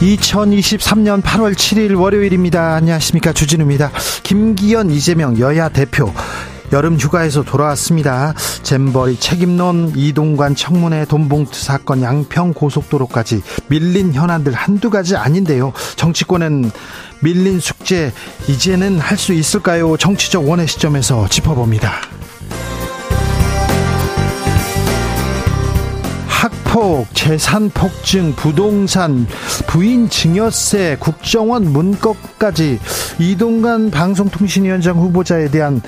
[0.00, 2.74] 2023년 8월 7일 월요일입니다.
[2.74, 3.32] 안녕하십니까.
[3.32, 3.90] 주진우입니다.
[4.22, 6.12] 김기현 이재명 여야 대표
[6.72, 8.34] 여름 휴가에서 돌아왔습니다.
[8.62, 15.72] 잼버리 책임론 이동관 청문회 돈봉투 사건 양평 고속도로까지 밀린 현안들 한두 가지 아닌데요.
[15.96, 16.70] 정치권은
[17.20, 18.12] 밀린 숙제
[18.48, 19.96] 이제는 할 수 있을까요?
[19.96, 22.15] 정치적 원의 시점에서 짚어봅니다.
[26.76, 29.26] 학폭, 재산 폭증, 부동산,
[29.66, 32.78] 부인 증여세, 국정원 문건까지
[33.18, 35.80] 이동관 방송통신위원장 후보자에 대한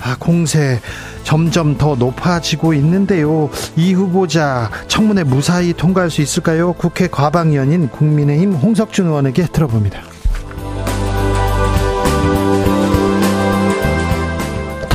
[0.00, 0.80] 아, 공세
[1.24, 3.50] 점점 더 높아지고 있는데요.
[3.76, 6.72] 이 후보자 청문회 무사히 통과할 수 있을까요?
[6.72, 10.09] 국회 과방위원인 국민의힘 홍석준 의원에게 들어봅니다.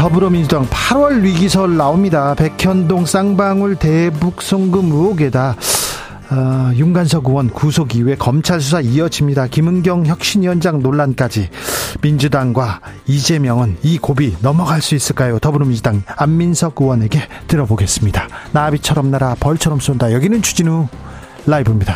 [0.05, 2.35] 더불어민주당 8월 위기설 나옵니다.
[2.35, 5.55] 백현동 쌍방울 대북 송금 의혹에다
[6.29, 9.47] 어, 윤관석 의원 구속 이후에 검찰 수사 이어집니다.
[9.47, 11.49] 김은경 혁신위원장 논란까지
[12.03, 15.39] 민주당과 이재명은 이 고비 넘어갈 수 있을까요?
[15.39, 18.27] 더불어민주당 안민석 의원에게 들어보겠습니다.
[18.51, 20.13] 나비처럼 날아 벌처럼 쏜다.
[20.13, 20.87] 여기는 추진우
[21.47, 21.95] 라이브입니다.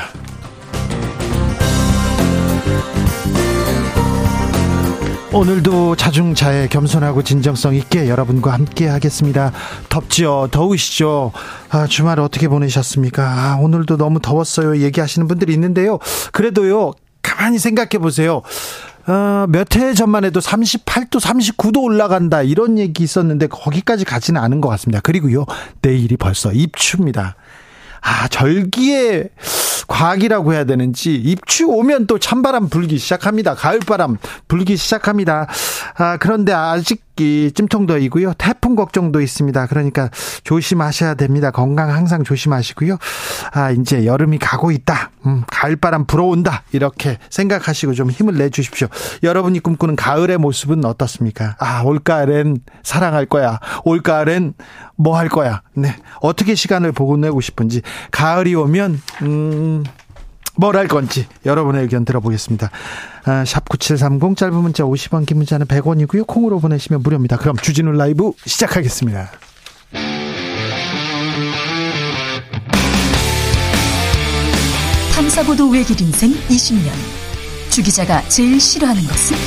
[5.32, 9.52] 오늘도 자중자애 겸손하고 진정성 있게 여러분과 함께 하겠습니다.
[9.88, 10.48] 덥지요?
[10.50, 11.32] 더우시죠?
[11.70, 13.24] 아, 주말 어떻게 보내셨습니까?
[13.24, 14.78] 아, 오늘도 너무 더웠어요.
[14.78, 16.00] 얘기하시는 분들이 있는데요.
[16.32, 18.42] 그래도요, 가만히 생각해 보세요.
[19.06, 22.42] 어, 몇해 전만 해도 38도, 39도 올라간다.
[22.42, 25.00] 이런 얘기 있었는데 거기까지 가지는 않은 것 같습니다.
[25.00, 25.46] 그리고요,
[25.84, 27.36] 내일이 벌써 입추입니다.
[28.02, 29.30] 아, 절기의
[29.90, 33.56] 과학이라고 해야 되는지 입추 오면 또 찬바람 불기 시작합니다.
[33.56, 34.18] 가을바람
[34.48, 35.48] 불기 시작합니다.
[35.98, 38.34] 아, 그런데 아직 이 찜통더위고요.
[38.38, 39.68] 태풍 걱정도 있습니다.
[39.68, 40.10] 그러니까
[40.44, 41.52] 조심하셔야 됩니다.
[41.52, 42.98] 건강 항상 조심하시고요.
[43.52, 45.12] 아, 이제 여름이 가고 있다.
[45.26, 46.64] 음, 가을바람 불어온다.
[46.72, 48.88] 이렇게 생각하시고 좀 힘을 내 주십시오.
[49.22, 51.56] 여러분이 꿈꾸는 가을의 모습은 어떻습니까?
[51.60, 53.60] 아, 올가을엔 사랑할 거야.
[53.86, 54.54] 올가을엔
[54.96, 55.62] 뭐 할 거야.
[55.76, 55.96] 네.
[56.22, 57.82] 어떻게 시간을 보내고 싶은지
[58.12, 59.84] 가을이 오면 음
[60.60, 62.70] 뭘 할 건지 여러분의 의견 들어보겠습니다.
[63.24, 66.28] 아, 샵9730 짧은 문자 50원 긴 문자는 100원이고요.
[66.28, 67.38] 콩으로 보내시면 무료입니다.
[67.38, 69.32] 그럼 주진우 라이브 시작하겠습니다.
[75.16, 76.92] 탐사보도 외길 인생 20년
[77.70, 79.38] 주 기자가 제일 싫어하는 것은?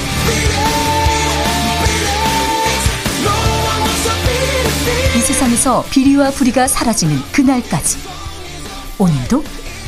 [5.17, 7.99] 이 세상에서 비리와 부리가 사라지는 그날까지
[8.99, 9.45] 오늘도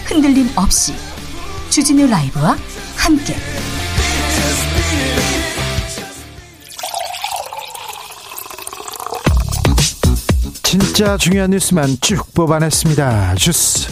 [0.07, 0.95] 흔들림 없이
[1.75, 2.57] 주진우 라이브와
[2.97, 3.35] 함께
[10.63, 13.35] 진짜 중요한 뉴스만 쭉 뽑아냈습니다.
[13.35, 13.89] 주스.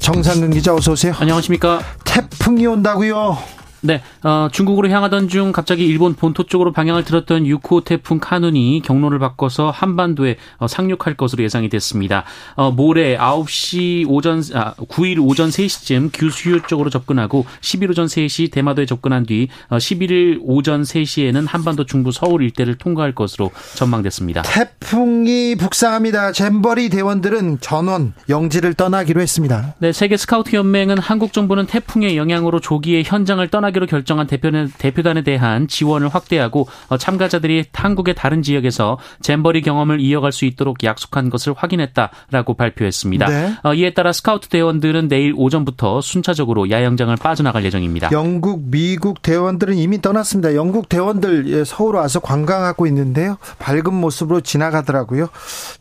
[0.00, 1.14] 정상근 기자 어서 오세요.
[1.16, 1.80] 안녕하십니까?
[2.04, 3.38] 태풍이 온다고요.
[3.84, 9.18] 네, 어, 중국으로 향하던 중 갑자기 일본 본토 쪽으로 방향을 들었던 6호 태풍 카눈이 경로를
[9.18, 12.22] 바꿔서 한반도에 어, 상륙할 것으로 예상이 됐습니다.
[12.54, 18.86] 어, 모레 9시 오전, 아, 9일 오전 3시쯤 규슈 쪽으로 접근하고 11 오전 3시 대마도에
[18.86, 24.42] 접근한 뒤 어, 11일 오전 3시에는 한반도 중부 서울 일대를 통과할 것으로 전망됐습니다.
[24.42, 26.30] 태풍이 북상합니다.
[26.30, 29.74] 잼버리 대원들은 전원 영지를 떠나기로 했습니다.
[29.78, 35.22] 네, 세계 스카우트 연맹은 한국 정부는 태풍의 영향으로 조기에 현장을 떠나 참가하기로 결정한 대표단, 대표단에
[35.22, 41.54] 대한 지원을 확대하고 어, 참가자들이 한국의 다른 지역에서 잼버리 경험을 이어갈 수 있도록 약속한 것을
[41.56, 43.26] 확인했다라고 발표했습니다.
[43.26, 43.54] 네.
[43.64, 48.10] 어, 이에 따라 스카우트 대원들은 내일 오전부터 순차적으로 야영장을 빠져나갈 예정입니다.
[48.12, 50.54] 영국, 미국 대원들은 이미 떠났습니다.
[50.54, 53.38] 영국 대원들 예, 서울 와서 관광하고 있는데요.
[53.58, 55.28] 밝은 모습으로 지나가더라고요.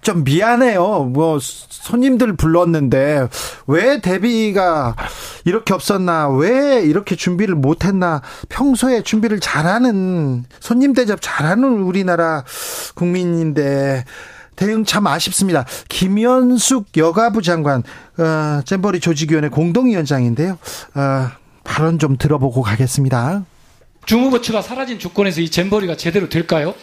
[0.02, 1.10] 좀 미안해요.
[1.14, 3.28] 뭐 손님들 불렀는데
[3.68, 4.96] 왜 대비가
[5.46, 6.30] 이렇게 없었나?
[6.30, 12.44] 왜 이렇게 준비를 못 못했나 평소에 준비를 잘하는 손님 대접 잘하는 우리나라
[12.96, 14.06] 국민인데
[14.56, 15.66] 대응 참 아쉽습니다.
[15.90, 17.84] 김현숙 여가부 장관
[18.18, 20.58] 어, 잼버리 조직위원회 공동위원장인데요.
[20.94, 21.28] 어,
[21.64, 23.44] 발언 좀 들어보고 가겠습니다.
[24.06, 26.76] 중후보 측가 사라진 조건에서 이 잼버리가 제대로 될까요?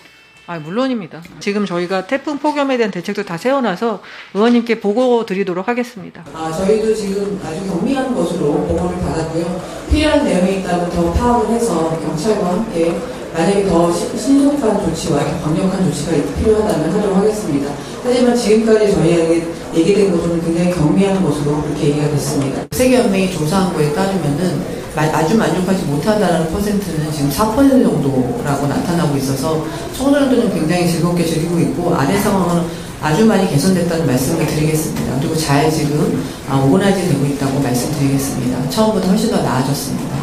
[0.48, 1.22] 아, 물론입니다.
[1.40, 4.00] 지금 저희가 태풍 폭염에 대한 대책도 다 세워놔서
[4.32, 6.24] 의원님께 보고 드리도록 하겠습니다.
[6.32, 9.60] 아, 저희도 지금 아주 경미한 것으로 보고를 받았고요.
[9.90, 12.98] 필요한 내용이 있다면 더 파악을 해서 경찰과 함께
[13.34, 17.70] 만약에 더 신속한 조치와 강력한 조치가 필요하다면 하도록 하겠습니다.
[18.04, 22.62] 하지만 지금까지 저희에게 얘기된 것은 굉장히 경미한 것으로 그렇게 얘기가 됐습니다.
[22.72, 29.64] 세계연맹이 조사한 거에 따르면은 아주 만족하지 못한다는 퍼센트는 지금 4% 정도라고 나타나고 있어서
[29.96, 32.64] 청소년들은 굉장히 즐겁게 즐기고 있고 안의 상황은
[33.00, 35.18] 아주 많이 개선됐다는 말씀을 드리겠습니다.
[35.20, 38.70] 그리고 잘 지금 오거나이즈 되고 있다고 말씀드리겠습니다.
[38.70, 40.18] 처음보다 훨씬 더 나아졌습니다.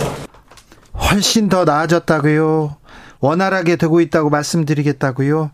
[0.94, 2.75] 훨씬 더 나아졌다고요.
[3.22, 5.51] 원활하게 되고 있다고 말씀드리겠다고요.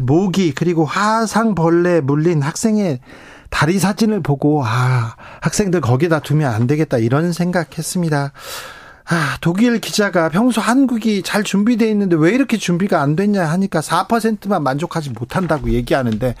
[0.00, 3.00] 모기 그리고 화상벌레 물린 학생의
[3.50, 8.32] 다리 사진을 보고 아 학생들 거기다 두면 안 되겠다 이런 생각했습니다.
[9.04, 14.62] 아, 독일 기자가 평소 한국이 잘 준비되어 있는데 왜 이렇게 준비가 안 됐냐 하니까 4%만
[14.62, 16.34] 만족하지 못한다고 얘기하는데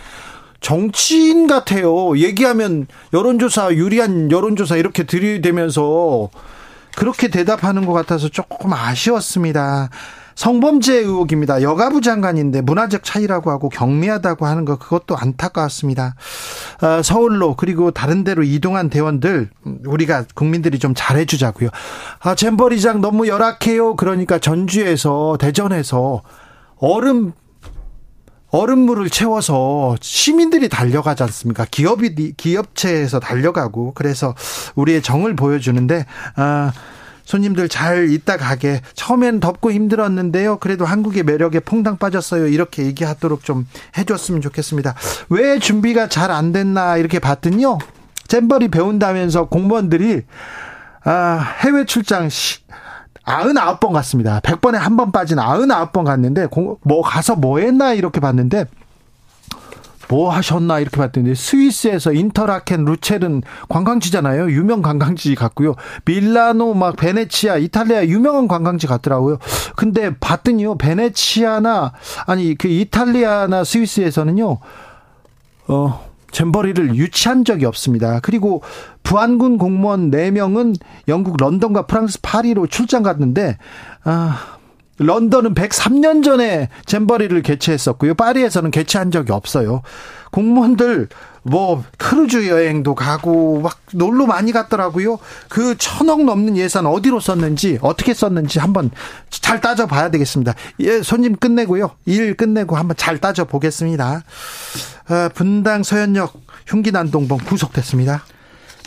[0.60, 2.16] 정치인 같아요.
[2.16, 6.30] 얘기하면 여론조사 유리한 여론조사 이렇게 들이대면서
[6.96, 9.90] 그렇게 대답하는 것 같아서 조금 아쉬웠습니다.
[10.34, 11.62] 성범죄 의혹입니다.
[11.62, 16.14] 여가부 장관인데 문화적 차이라고 하고 경미하다고 하는 거 그것도 안타까웠습니다.
[16.82, 19.50] 어, 서울로 그리고 다른 데로 이동한 대원들
[19.86, 21.68] 우리가 국민들이 좀 잘해주자고요.
[22.20, 23.96] 아, 잼버리장 너무 열악해요.
[23.96, 26.22] 그러니까 전주에서 대전에서
[26.76, 27.32] 얼음
[28.50, 31.64] 얼음물을 채워서 시민들이 달려가지 않습니까?
[31.70, 34.34] 기업이 기업체에서 달려가고 그래서
[34.74, 36.04] 우리의 정을 보여주는데
[36.36, 36.72] 아.
[37.24, 40.58] 손님들 잘 있다 가게 처음엔 덥고 힘들었는데요.
[40.58, 42.48] 그래도 한국의 매력에 퐁당 빠졌어요.
[42.48, 43.66] 이렇게 얘기하도록 좀
[43.96, 44.94] 해줬으면 좋겠습니다.
[45.30, 47.78] 왜 준비가 잘 안 됐나 이렇게 봤더니요.
[48.28, 50.22] 잼버리 배운다면서 공무원들이
[51.04, 52.60] 아, 해외 출장 시,
[53.26, 54.40] 99번 갔습니다.
[54.40, 56.48] 100번에 한 번 빠진 99번 갔는데
[56.82, 58.64] 뭐 가서 뭐 했나 이렇게 봤는데
[60.12, 64.50] 뭐 하셨나 이렇게 봤더니 스위스에서 인터라켄 루첼은 관광지잖아요.
[64.50, 65.74] 유명 관광지 같고요.
[66.04, 69.38] 밀라노 막 베네치아 이탈리아 유명한 관광지 같더라고요.
[69.74, 70.76] 근데 봤더니요.
[70.76, 71.94] 베네치아나
[72.26, 74.58] 아니 그 이탈리아나 스위스에서는요.
[75.68, 78.20] 어 잼버리를 유치한 적이 없습니다.
[78.20, 78.62] 그리고
[79.04, 80.76] 부안군 공무원 4명은
[81.08, 83.56] 영국 런던과 프랑스 파리로 출장 갔는데
[84.04, 84.51] 아
[85.02, 88.14] 런던은 103년 전에 잼버리를 개최했었고요.
[88.14, 89.82] 파리에서는 개최한 적이 없어요.
[90.30, 91.08] 공무원들
[91.42, 95.18] 뭐 크루즈 여행도 가고 막 놀러 많이 갔더라고요.
[95.48, 98.90] 그 천억 넘는 예산 어디로 썼는지 어떻게 썼는지 한번
[99.28, 100.54] 잘 따져 봐야 되겠습니다.
[100.80, 101.90] 예, 손님 끝내고요.
[102.06, 104.22] 일 끝내고 한번 잘 따져 보겠습니다.
[105.08, 106.32] 아, 분당 서현역
[106.66, 108.22] 흉기 난동범 구속됐습니다.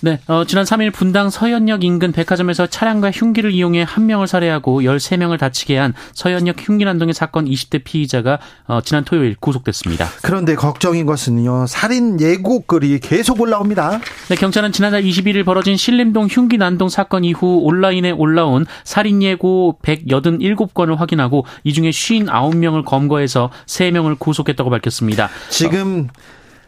[0.02, 5.40] 네, 어, 지난 3일 분당 서현역 인근 백화점에서 차량과 흉기를 이용해 한 명을 살해하고 13명을
[5.40, 10.08] 다치게 한 서현역 흉기 난동의 사건 20대 피의자가 어, 지난 토요일 구속됐습니다.
[10.22, 11.68] 그런데 걱정인 것은요.
[11.68, 14.00] 살인 예고글이 계속 올라옵니다.
[14.30, 20.98] 네, 경찰은 지난달 21일 벌어진 신림동 흉기 난동 사건 이후 온라인에 올라온 살인 예고 187건을
[20.98, 25.30] 확인하고 이 중에 59명을 검거해서 3명을 구속했다고 밝혔습니다.
[25.50, 26.10] 지금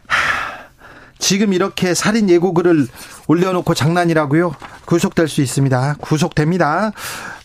[0.06, 0.37] 하...
[1.18, 2.86] 지금 이렇게 살인 예고글을
[3.26, 4.54] 올려놓고 장난이라고요?
[4.84, 5.96] 구속될 수 있습니다.
[6.00, 6.92] 구속됩니다.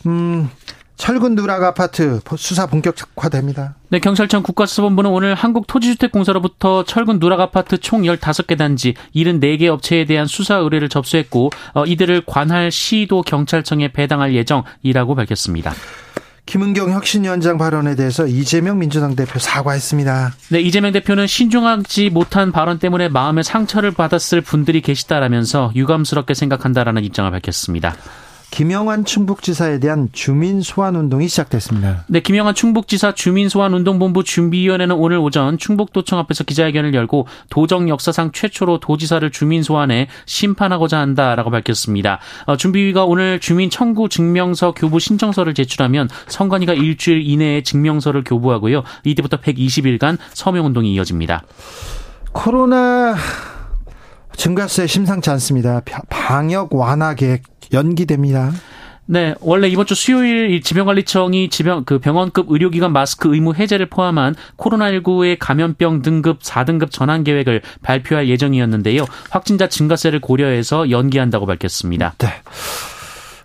[0.06, 0.50] 음,
[0.96, 3.76] 철근 누락 아파트 수사 본격화됩니다.
[3.90, 10.56] 네, 경찰청 국가수사본부는 오늘 한국토지주택공사로부터 철근 누락 아파트 총 15개 단지 74개 업체에 대한 수사
[10.56, 15.74] 의뢰를 접수했고 어, 이들을 관할 시도 경찰청에 배당할 예정이라고 밝혔습니다.
[16.46, 20.34] 김은경 혁신위원장 발언에 대해서 이재명 민주당 대표 사과했습니다.
[20.50, 27.32] 네, 이재명 대표는 신중하지 못한 발언 때문에 마음의 상처를 받았을 분들이 계시다라면서 유감스럽게 생각한다라는 입장을
[27.32, 27.96] 밝혔습니다.
[28.54, 32.06] 김영환 충북지사에 대한 주민 소환 운동이 시작됐습니다.
[32.06, 38.32] 네, 김영환 충북지사 주민 소환 운동본부 준비위원회는 오늘 오전 충북도청 앞에서 기자회견을 열고 도정 역사상
[38.32, 42.20] 최초로 도지사를 주민 소환해 심판하고자 한다라고 밝혔습니다.
[42.46, 48.84] 어, 준비위가 오늘 주민 청구 증명서 교부 신청서를 제출하면 선관위가 일주일 이내에 증명서를 교부하고요.
[49.04, 51.42] 이때부터 120일간 서명 운동이 이어집니다.
[52.34, 53.16] 코로나
[54.36, 55.82] 증가세 심상치 않습니다.
[56.10, 58.52] 방역 완화 계획 연기됩니다.
[59.06, 65.38] 네, 원래 이번 주 수요일 질병관리청이 지병 그 병원급 의료기관 마스크 의무 해제를 포함한 코로나19의
[65.40, 69.06] 감염병 등급 4등급 전환 계획을 발표할 예정이었는데요.
[69.30, 72.14] 확진자 증가세를 고려해서 연기한다고 밝혔습니다.
[72.20, 72.30] 네.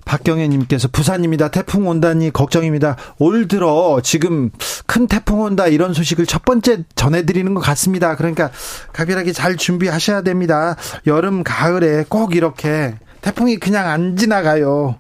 [0.05, 1.51] 박경혜님께서 부산입니다.
[1.51, 2.97] 태풍 온다니 걱정입니다.
[3.19, 4.51] 올 들어 지금
[4.87, 8.17] 큰 태풍 온다 이런 소식을 첫 번째 전해드리는 것 같습니다.
[8.17, 8.51] 그러니까
[8.95, 10.77] 각별하게 잘 준비하셔야 됩니다.
[11.07, 14.97] 여름 가을에 꼭 이렇게 태풍이 그냥 안 지나가요.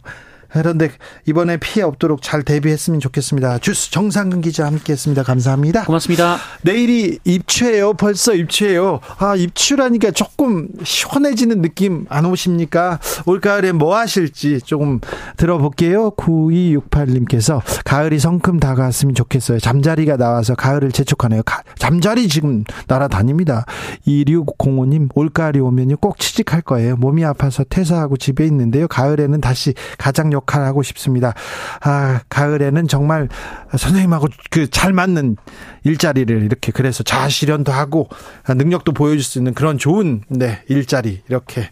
[0.50, 0.90] 그런데
[1.26, 3.58] 이번에 피해 없도록 잘 대비했으면 좋겠습니다.
[3.58, 5.22] 주스 정상근 기자 함께했습니다.
[5.22, 5.84] 감사합니다.
[5.84, 6.38] 고맙습니다.
[6.62, 7.94] 내일이 입추예요.
[7.94, 9.00] 벌써 입추예요.
[9.18, 12.98] 아 입추라니까 조금 시원해지는 느낌 안 오십니까?
[13.26, 15.00] 올가을에 뭐 하실지 조금
[15.36, 16.12] 들어볼게요.
[16.12, 19.58] 9268님께서 가을이 성큼 다가왔으면 좋겠어요.
[19.58, 21.42] 잠자리가 나와서 가을을 재촉하네요.
[21.42, 23.66] 가, 잠자리 지금 날아다닙니다.
[24.06, 26.96] 2605님 올가을이 오면요 꼭 취직할 거예요.
[26.96, 28.88] 몸이 아파서 퇴사하고 집에 있는데요.
[28.88, 31.34] 가을에는 다시 가장 역할하고 싶습니다.
[31.80, 33.28] 아, 가을에는 정말
[33.76, 35.36] 선생님하고 그 잘 맞는
[35.82, 38.08] 일자리를 이렇게 그래서 자아 실현도 하고
[38.48, 41.68] 능력도 보여줄 수 있는 그런 좋은 네, 일자리 이렇게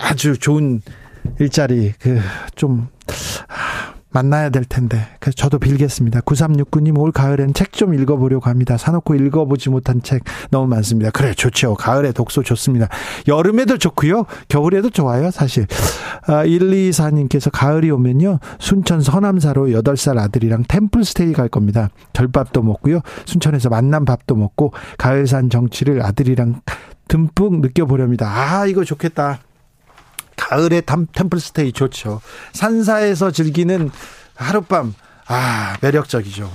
[0.00, 0.82] 아주 좋은
[1.40, 2.88] 일자리 그좀
[4.14, 5.06] 만나야 될 텐데.
[5.20, 6.20] 그래서 저도 빌겠습니다.
[6.20, 8.76] 9369님 올 가을엔 책 좀 읽어보려고 합니다.
[8.76, 11.10] 사놓고 읽어보지 못한 책 너무 많습니다.
[11.10, 11.74] 그래 좋죠.
[11.74, 12.88] 가을에 독서 좋습니다.
[13.26, 14.26] 여름에도 좋고요.
[14.48, 15.32] 겨울에도 좋아요.
[15.32, 15.66] 사실.
[16.26, 18.38] 아, 124님께서 가을이 오면요.
[18.60, 21.90] 순천 서남사로 8살 아들이랑 템플스테이 갈 겁니다.
[22.12, 23.00] 절밥도 먹고요.
[23.24, 26.60] 순천에서 만난 밥도 먹고 가을산 정취를 아들이랑
[27.08, 28.26] 듬뿍 느껴보렵니다.
[28.28, 29.40] 아 이거 좋겠다.
[30.48, 32.20] 가을에 템플스테이 좋죠.
[32.52, 33.90] 산사에서 즐기는
[34.34, 34.94] 하룻밤,
[35.26, 36.50] 아, 매력적이죠.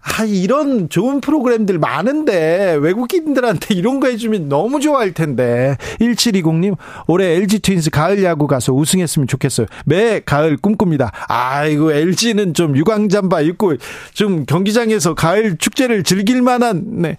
[0.00, 5.76] 아, 이런 좋은 프로그램들 많은데, 외국인들한테 이런 거 해주면 너무 좋아할 텐데.
[6.00, 6.76] 1720님,
[7.08, 9.66] 올해 LG 트윈스 가을 야구 가서 우승했으면 좋겠어요.
[9.84, 11.10] 매 가을 꿈꿉니다.
[11.28, 13.74] 아이고, LG는 좀 유광잠바 입고,
[14.14, 17.18] 좀 경기장에서 가을 축제를 즐길 만한, 네.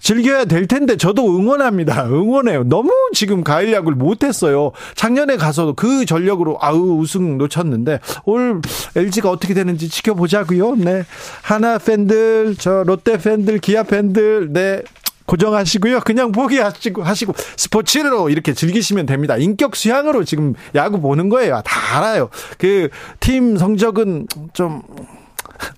[0.00, 2.06] 즐겨야 될 텐데 저도 응원합니다.
[2.06, 2.64] 응원해요.
[2.64, 4.72] 너무 지금 가을 야구를 못했어요.
[4.94, 8.60] 작년에 가서 그 전력으로 아우 우승 놓쳤는데 올
[8.94, 10.76] LG가 어떻게 되는지 지켜보자고요.
[10.76, 11.04] 네,
[11.42, 14.82] 하나 팬들, 저 롯데 팬들, 기아 팬들, 네.
[15.26, 16.00] 고정하시고요.
[16.00, 19.38] 그냥 포기하시고 하시고 스포츠로 이렇게 즐기시면 됩니다.
[19.38, 21.62] 인격 수양으로 지금 야구 보는 거예요.
[21.64, 22.28] 다 알아요.
[22.58, 22.90] 그
[23.20, 24.82] 팀 성적은 좀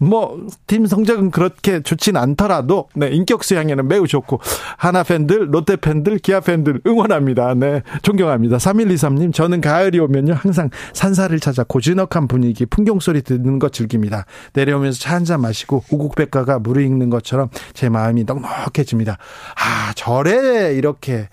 [0.00, 4.40] 뭐 팀 성적은 그렇게 좋진 않더라도 네, 인격 수양에는 매우 좋고
[4.76, 7.54] 하나 팬들, 롯데 팬들, 기아 팬들 응원합니다.
[7.54, 8.56] 네, 존경합니다.
[8.56, 14.26] 3123님 저는 가을이 오면요 항상 산사를 찾아 고즈넉한 분위기, 풍경 소리 듣는 거 즐깁니다.
[14.54, 19.18] 내려오면서 차 한 잔 마시고 우국백가가 무르익는 것처럼 제 마음이 넉넉해집니다.
[19.56, 21.28] 아 절에 이렇게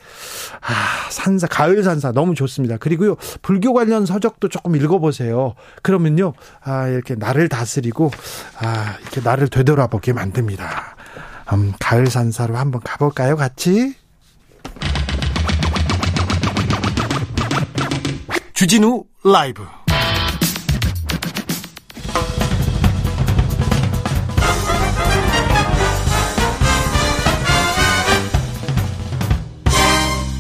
[0.62, 2.78] 아 산사 가을 산사 너무 좋습니다.
[2.78, 5.54] 그리고요 불교 관련 서적도 조금 읽어보세요.
[5.84, 6.34] 그러면요
[6.64, 8.10] 아 이렇게 나를 다스리고
[8.60, 10.96] 아, 이렇게 나를 되돌아보게 만듭니다.
[11.54, 13.96] 음, 가을 산사로 한번 가볼까요, 같이?
[18.54, 19.66] 주진우 라이브.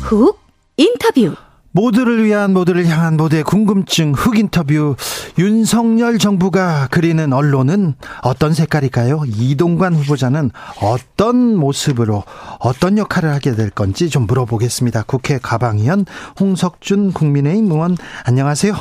[0.01, 0.39] 훅
[0.77, 1.35] 인터뷰.
[1.73, 4.95] 모두를 위한 모두를 향한 모두의 궁금증 흑 인터뷰
[5.39, 9.23] 윤석열 정부가 그리는 언론은 어떤 색깔일까요?
[9.27, 10.51] 이동관 후보자는
[10.81, 12.23] 어떤 모습으로
[12.59, 15.03] 어떤 역할을 하게 될 건지 좀 물어보겠습니다.
[15.07, 16.05] 국회 가방위원
[16.39, 18.73] 홍석준 국민의힘 의원 안녕하세요.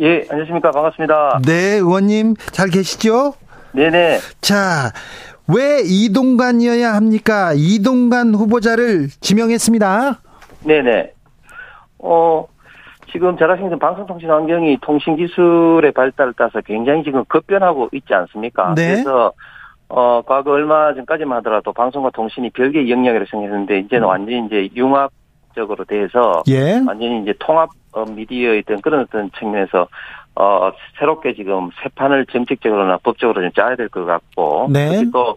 [0.00, 0.70] 예, 안녕하십니까.
[0.72, 1.40] 반갑습니다.
[1.44, 3.34] 네, 의원님 잘 계시죠?
[3.72, 4.18] 네네.
[4.40, 4.92] 자,
[5.46, 7.52] 왜 이동관이어야 합니까?
[7.54, 10.20] 이동관 후보자를 지명했습니다.
[10.64, 11.17] 네네.
[11.98, 12.46] 어,
[13.10, 18.74] 지금 잘 아시는 방송통신 환경이 통신기술의 발달을 따라서 굉장히 지금 급변하고 있지 않습니까?
[18.74, 18.88] 네.
[18.92, 19.32] 그래서,
[19.88, 24.08] 어, 과거 얼마 전까지만 하더라도 방송과 통신이 별개의 영역이라고 생각했는데, 이제는 음.
[24.08, 26.74] 완전히 이제 융합적으로 돼서, 예.
[26.86, 29.88] 완전히 이제 통합 어, 미디어의 어떤 그런 어떤 측면에서,
[30.34, 35.02] 어, 새롭게 지금 새 판을 정책적으로나 법적으로 좀 짜야 될 것 같고, 네.
[35.10, 35.36] 또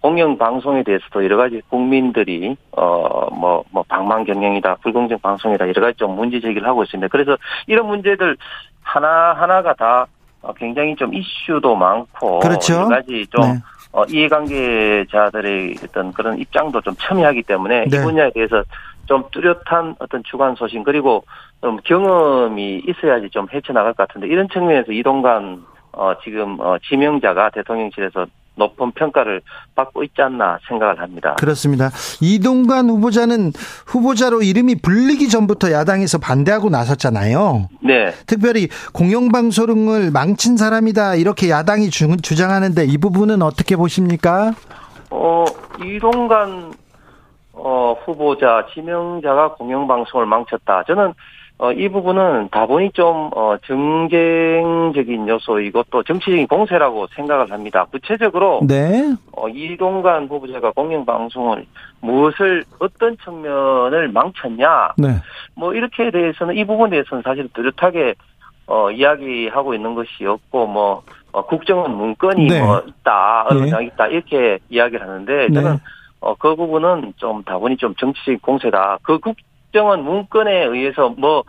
[0.00, 6.16] 공영 방송에 대해서도 여러 가지 국민들이 어뭐뭐 뭐 방망 경영이다 불공정 방송이다 여러 가지 좀
[6.16, 7.08] 문제 제기를 하고 있습니다.
[7.08, 8.36] 그래서 이런 문제들
[8.82, 10.06] 하나 하나가 다
[10.42, 12.74] 어, 굉장히 좀 이슈도 많고 그렇죠.
[12.74, 13.58] 여러 가지 좀 네.
[13.92, 17.96] 어, 이해관계자들의 어떤 그런 입장도 좀 첨예하기 때문에 네.
[17.96, 18.62] 이 분야에 대해서
[19.06, 21.24] 좀 뚜렷한 어떤 주관 소신 그리고
[21.60, 28.26] 좀 경험이 있어야지 좀 헤쳐나갈 것 같은데 이런 측면에서 이동관 어, 지금 어, 지명자가 대통령실에서
[28.56, 29.40] 높은 평가를
[29.74, 31.36] 받고 있지 않나 생각을 합니다.
[31.38, 31.90] 그렇습니다.
[32.20, 33.52] 이동관 후보자는
[33.86, 37.68] 후보자로 이름이 불리기 전부터 야당에서 반대하고 나섰잖아요.
[37.82, 38.12] 네.
[38.26, 44.52] 특별히 공영방송을 망친 사람이다 이렇게 야당이 주, 주장하는데 이 부분은 어떻게 보십니까?
[45.10, 45.44] 어,
[45.82, 46.72] 이동관
[47.52, 50.84] 어, 후보자 지명자가 공영방송을 망쳤다.
[50.86, 51.14] 저는
[51.62, 57.84] 어, 이 부분은 다분히 좀 어, 정쟁적인 요소이고 또 정치적인 공세라고 생각을 합니다.
[57.90, 59.14] 구체적으로 네.
[59.32, 61.66] 어, 이동관 후보자가 공영방송을
[62.00, 65.08] 무엇을 어떤 측면을 망쳤냐 네.
[65.54, 68.14] 뭐 이렇게 대해서는 이 부분에 대해서는 사실 뚜렷하게
[68.66, 71.02] 어, 이야기하고 있는 것이었고, 뭐,
[71.32, 72.62] 어, 국정원 문건이 네.
[72.62, 73.54] 뭐 있다, 예.
[73.54, 75.52] 언론장 있다, 이렇게 이야기를 하는데, 네.
[75.52, 75.78] 저는,
[76.20, 78.98] 어, 그 부분은 좀 다분히 좀 정치적 공세다.
[79.02, 79.34] 그 국
[79.72, 81.44] 정원 문건에 의해서 뭐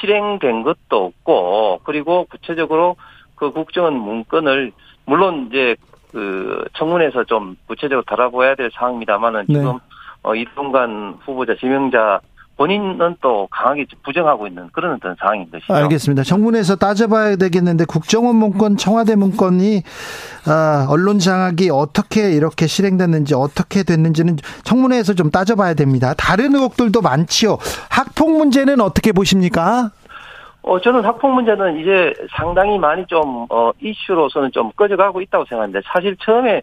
[0.00, 2.96] 실행된 것도 없고, 그리고 구체적으로
[3.34, 4.72] 그 국정원 문건을,
[5.04, 5.76] 물론 이제
[6.12, 9.54] 그 청문회에서 좀 구체적으로 달아봐야 될 사항입니다만은 네.
[9.54, 9.78] 지금
[10.22, 12.20] 어, 이동관 후보자 지명자
[12.56, 15.74] 본인은 또 강하게 부정하고 있는 그런 어떤 상황인 것이죠.
[15.74, 16.22] 알겠습니다.
[16.22, 19.82] 정문에서 따져봐야 되겠는데 국정원 문건, 청와대 문건이
[20.48, 26.14] 아, 언론 장악이 어떻게 이렇게 실행됐는지 어떻게 됐는지는 청문회에서 좀 따져봐야 됩니다.
[26.16, 27.58] 다른 의혹들도 많지요.
[27.90, 29.90] 학폭 문제는 어떻게 보십니까?
[30.62, 36.16] 어, 저는 학폭 문제는 이제 상당히 많이 좀, 어, 이슈로서는 좀 꺼져가고 있다고 생각하는데, 사실
[36.20, 36.60] 처음에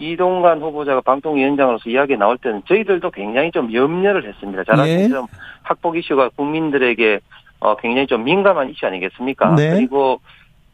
[0.00, 4.64] 이동관 후보자가 방통위원장으로서 이야기 나올 때는 저희들도 굉장히 좀 염려를 했습니다.
[4.64, 4.94] 잘 예.
[4.96, 5.28] 아시죠?
[5.62, 7.20] 학폭 이슈가 국민들에게,
[7.60, 9.54] 어, 굉장히 좀 민감한 이슈 아니겠습니까?
[9.54, 9.70] 네.
[9.74, 10.20] 그리고,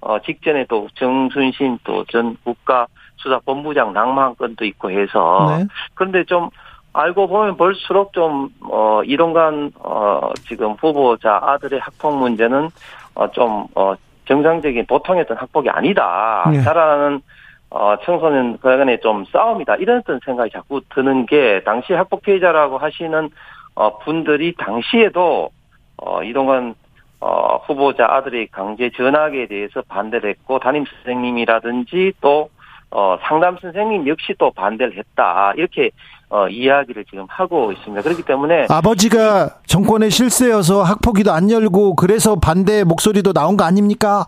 [0.00, 5.66] 어, 직전에 또 정순신 또 전 국가 수사본부장 낙마한 건도 있고 해서, 네.
[5.94, 6.48] 그런데 좀
[6.92, 12.68] 알고 보면 볼수록 좀, 어, 이동관, 어, 지금 후보자 아들의 학폭 문제는,
[13.16, 13.94] 어, 좀, 어,
[14.26, 16.48] 정상적인 보통의 어떤 학폭이 아니다.
[16.50, 16.60] 네.
[16.62, 17.20] 자라나는,
[17.70, 19.76] 어, 청소년 간의 좀 싸움이다.
[19.76, 23.28] 이런 생각이 자꾸 드는 게, 당시 학폭 피해자라고 하시는,
[23.74, 25.50] 어, 분들이 당시에도,
[25.96, 26.74] 어, 이동관,
[27.20, 32.50] 어, 후보자 아들의 강제 전학에 대해서 반대를 했고, 담임 선생님이라든지 또,
[32.90, 35.52] 어, 상담 선생님 역시 또 반대를 했다.
[35.56, 35.90] 이렇게,
[36.28, 38.02] 어, 이야기를 지금 하고 있습니다.
[38.02, 44.24] 그렇기 때문에, 아버지가 정권의 실세여서 학폭위도 안 열고 그래서 반대 목소리도 나온 거 아닙니까?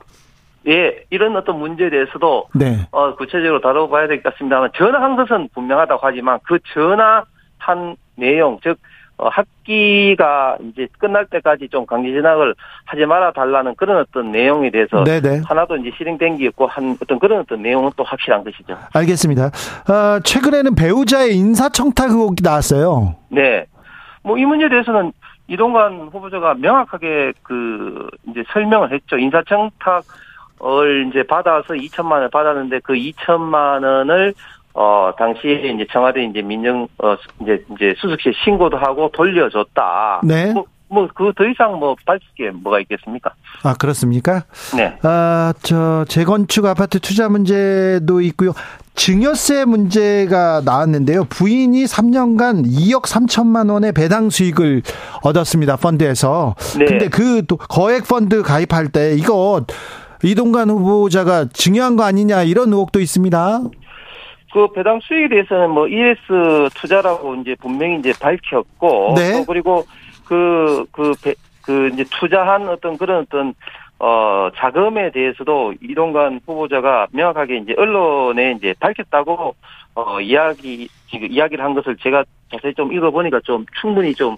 [0.66, 2.78] 예, 이런 어떤 문제에 대해서도, 네.
[2.90, 8.76] 어, 구체적으로 다뤄봐야 될 것 같습니다만, 전화한 것은 분명하다고 하지만, 그 전화한 내용, 즉,
[9.20, 15.02] 어, 학기가 이제 끝날 때까지 좀 강제 전학을 하지 말아 달라는 그런 어떤 내용에 대해서
[15.02, 15.42] 네네.
[15.44, 18.76] 하나도 이제 실행된 게 없고 한 어떤 그런 어떤 내용은 또 확실한 것이죠.
[18.94, 19.46] 알겠습니다.
[19.46, 23.16] 어, 최근에는 배우자의 인사청탁 의혹이 나왔어요.
[23.30, 23.66] 네.
[24.22, 25.12] 뭐 이 문제에 대해서는
[25.48, 29.16] 이동관 후보자가 명확하게 그 이제 설명을 했죠.
[29.18, 30.04] 인사청탁
[30.64, 34.34] 을 이제 받아서 2천만 원을 받았는데 그 2천만 원을
[34.74, 40.22] 어 당시에 이제 청와대 이제 민정 어 이제 이제 수석실 신고도 하고 돌려줬다.
[40.24, 40.52] 네.
[40.52, 43.32] 뭐뭐 그더 이상 뭐 밝힐 게 뭐가 있겠습니까?
[43.62, 44.44] 아, 그렇습니까?
[44.76, 44.98] 네.
[45.02, 48.52] 아, 저 재건축 아파트 투자 문제도 있고요.
[48.94, 51.24] 증여세 문제가 나왔는데요.
[51.24, 54.82] 부인이 3년간 2억 3천만 원의 배당 수익을
[55.22, 55.76] 얻었습니다.
[55.76, 56.56] 펀드에서.
[56.78, 56.84] 네.
[56.84, 59.64] 근데 그또 거액 펀드 가입할 때 이거
[60.22, 63.60] 이동관 후보자가 증여한 거 아니냐 이런 의혹도 있습니다.
[64.52, 69.32] 그 배당 수익에 대해서는 뭐 ES 투자라고 이제 분명히 이제 밝혔고 네.
[69.38, 69.84] 또 그리고
[70.24, 73.54] 그그그 이제 투자한 어떤 그런 어떤
[74.00, 79.54] 어 자금에 대해서도 이동관 후보자가 명확하게 이제 언론에 이제 밝혔다고
[79.94, 84.36] 어 이야기 지금 이야기를 한 것을 제가 자세히 좀 읽어보니까 좀 충분히 좀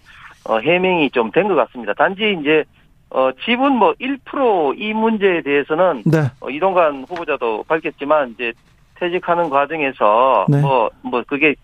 [0.49, 1.93] 어, 해명이 좀 된 것 같습니다.
[1.93, 2.65] 단지 이제
[3.11, 6.31] 어 지분 뭐 1%이 문제에 대해서는 네.
[6.41, 8.53] 어, 이동관 후보자도 밝혔지만 이제
[8.97, 10.61] 퇴직하는 과정에서 네.
[10.61, 11.55] 뭐 뭐 그게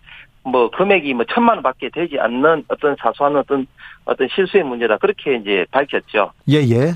[0.43, 3.67] 뭐 금액이 뭐 천만 원밖에 되지 않는 어떤 사소한 어떤
[4.05, 6.31] 어떤 실수의 문제다 그렇게 이제 밝혔죠.
[6.49, 6.93] 예, 예.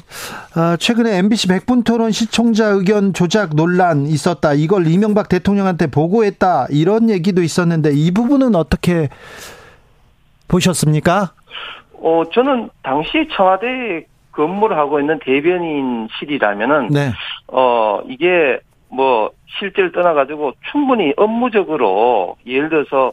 [0.56, 4.54] 아, 최근에 MBC 100분 토론 시청자 의견 조작 논란 있었다.
[4.54, 6.68] 이걸 이명박 대통령한테 보고했다.
[6.70, 9.10] 이런 얘기도 있었는데 이 부분은 어떻게
[10.48, 11.34] 보셨습니까?
[12.02, 17.12] 어 저는 당시 청와대 근무를 하고 있는 대변인실이라면은 네.
[17.48, 23.12] 어 이게 뭐 실제를 떠나가지고 충분히 업무적으로 예를 들어서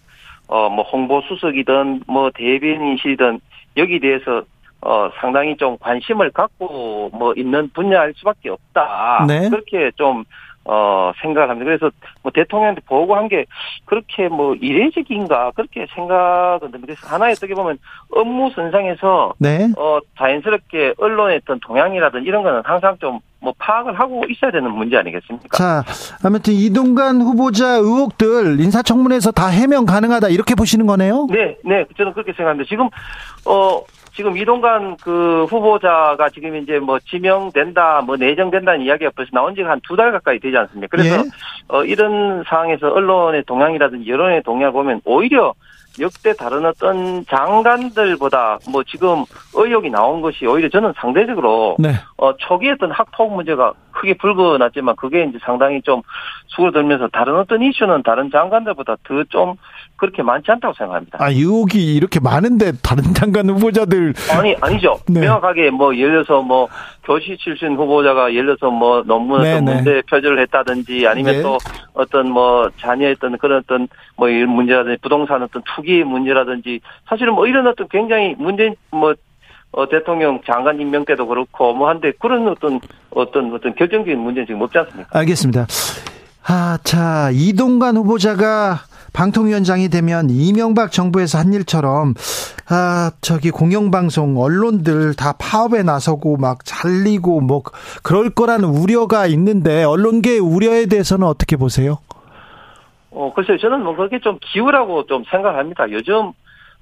[0.49, 3.41] 어 뭐 홍보 수석이든 뭐 대변인실이든
[3.77, 4.43] 여기 대해서
[4.81, 9.27] 어 상당히 좀 관심을 갖고 뭐 있는 분야일 수밖에 없다.
[9.29, 9.49] 네.
[9.51, 10.25] 그렇게 좀
[10.65, 11.65] 어 생각을 합니다.
[11.65, 11.91] 그래서
[12.23, 13.47] 뭐 대통령한테 보고한 게
[13.87, 16.95] 그렇게 뭐 이례적인가 그렇게 생각은 듭니다.
[16.95, 17.79] 그래서 하나의 어떻게 보면
[18.13, 19.69] 업무 선상에서 네.
[19.79, 24.97] 어, 자연스럽게 언론의 어떤 동향이라든 이런 거는 항상 좀 뭐 파악을 하고 있어야 되는 문제
[24.97, 25.57] 아니겠습니까?
[25.57, 25.85] 자,
[26.25, 30.29] 아무튼 이동관 후보자 의혹들 인사청문회에서 다 해명 가능하다.
[30.29, 31.27] 이렇게 보시는 거네요?
[31.31, 32.69] 네, 네, 저는 그렇게 생각합니다.
[32.69, 32.89] 지금,
[33.47, 33.81] 어,
[34.19, 39.81] 지금 이동관 그 후보자가 지금 이제 뭐 지명된다, 뭐 내정된다는 이야기가 벌써 나온 지가 한
[39.85, 40.89] 두 달 가까이 되지 않습니까?
[40.97, 41.23] 그래서, 예.
[41.69, 45.55] 어, 이런 상황에서 언론의 동향이라든지 여론의 동향을 보면 오히려
[46.01, 51.91] 역대 다른 어떤 장관들보다 뭐 지금 의혹이 나온 것이 오히려 저는 상대적으로 네.
[52.17, 56.03] 어, 초기에 어떤 학폭 문제가 크게 불거났지만 그게 이제 상당히 좀
[56.49, 59.55] 수그러들면서 다른 어떤 이슈는 다른 장관들보다 더 좀
[59.99, 61.19] 그렇게 많지 않다고 생각합니다.
[61.21, 64.99] 아, 의혹이 이렇게 많은데 다른 장관 후보자들 아니 아니죠.
[65.11, 65.21] 네.
[65.21, 66.69] 명확하게 뭐 예를 들어서 뭐
[67.05, 69.75] 교시 출신 후보자가 예를 들어서 뭐 논문 네, 어떤 네.
[69.75, 71.43] 문제 표절을 했다든지 아니면 네.
[71.43, 71.59] 또
[71.93, 77.67] 어떤 뭐 자녀했던 그런 어떤 뭐 이런 문제라든지 부동산 어떤 투기 문제라든지 사실은 뭐 이런
[77.67, 79.15] 어떤 굉장히 문제 뭐
[79.71, 82.81] 어, 대통령 장관 임명 때도 그렇고 뭐 한데 그런 어떤
[83.11, 85.19] 어떤 어떤 결정적인 문제는 지금 없지 않습니까?
[85.19, 85.67] 알겠습니다.
[86.51, 88.79] 아, 자, 이동관 후보자가
[89.19, 92.15] 방통위원장이 되면 이명박 정부에서 한 일처럼
[92.71, 97.63] 아, 저기 공영방송 언론들 다 파업에 나서고 막 잘리고 뭐
[98.05, 101.99] 그럴 거라는 우려가 있는데 언론계의 우려에 대해서는 어떻게 보세요?
[103.11, 105.91] 어, 글쎄요, 저는 뭐 그렇게 좀 기우라고 좀 생각합니다.
[105.91, 106.31] 요즘,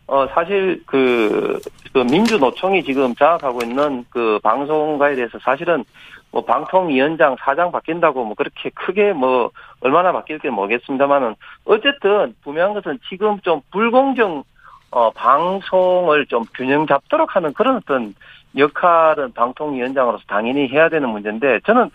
[0.06, 1.58] 어, 사실 그,
[1.94, 5.84] 그 민주노총이 지금 장악하고 있는 그 방송가에 대해서 사실은
[6.30, 11.34] 뭐 방통위원장 사장 바뀐다고 뭐 그렇게 크게 뭐 얼마나 바뀔지 모르겠습니다만은
[11.64, 14.44] 어쨌든 분명한 것은 지금 좀 불공정
[14.90, 18.14] 어, 방송을 좀 균형 잡도록 하는 그런 어떤
[18.56, 21.90] 역할은 방통위원장으로서 당연히 해야 되는 문제인데 저는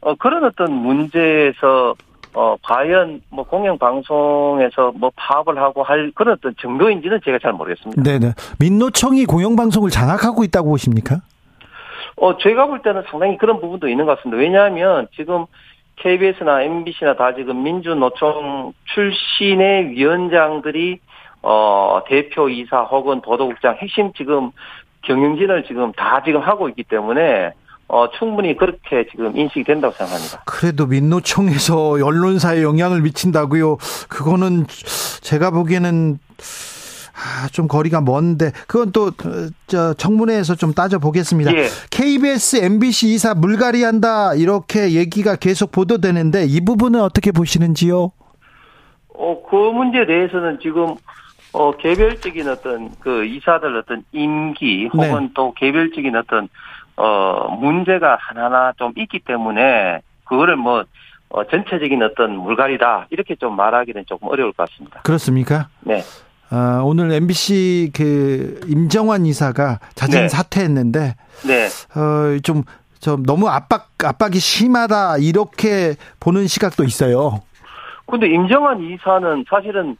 [0.00, 1.94] 어, 그런 어떤 문제에서
[2.34, 8.02] 어, 과연 뭐 공영 방송에서 뭐 파업을 하고 할 그런 어떤 정도인지는 제가 잘 모르겠습니다.
[8.02, 8.32] 네네.
[8.58, 11.20] 민노총이 공영 방송을 장악하고 있다고 보십니까?
[12.16, 14.40] 어, 제가 볼 때는 상당히 그런 부분도 있는 것 같습니다.
[14.40, 15.46] 왜냐하면 지금
[15.96, 20.98] KBS나 MBC나 다 지금 민주노총 출신의 위원장들이
[21.42, 24.50] 어, 대표이사 혹은 보도국장 핵심 지금
[25.02, 27.52] 경영진을 지금 다 지금 하고 있기 때문에
[27.88, 30.42] 어, 충분히 그렇게 지금 인식이 된다고 생각합니다.
[30.46, 33.76] 그래도 민노총에서 언론사에 영향을 미친다고요.
[34.08, 34.66] 그거는
[35.20, 36.18] 제가 보기에는
[37.22, 39.10] 아, 좀 거리가 먼데 그건 또
[39.72, 41.50] 저 청문회에서 좀 따져 보겠습니다.
[41.54, 41.64] 예.
[41.90, 48.12] KBS, MBC 이사 물갈이한다 이렇게 얘기가 계속 보도되는데 이 부분은 어떻게 보시는지요?
[49.14, 50.94] 어, 그 문제에 대해서는 지금,
[51.54, 56.48] 어, 개별적인 어떤 그 이사들 어떤 임기 혹은 또 개별적인 어떤,
[56.96, 60.84] 어, 문제가 하나하나 좀 있기 때문에 그거를 뭐,
[61.30, 63.06] 어, 전체적인 어떤 물갈이다.
[63.08, 65.00] 이렇게 좀 말하기는 조금 어려울 것 같습니다.
[65.02, 65.68] 그렇습니까?
[65.80, 66.02] 네.
[66.54, 70.28] 아, 오늘 MBC 그 임정환 이사가 자진 네.
[70.28, 71.14] 사퇴했는데
[71.46, 71.66] 네.
[71.98, 72.62] 어, 좀,
[73.00, 77.40] 좀 너무 압박 압박이 심하다 이렇게 보는 시각도 있어요.
[78.06, 79.96] 근데 임정환 이사는 사실은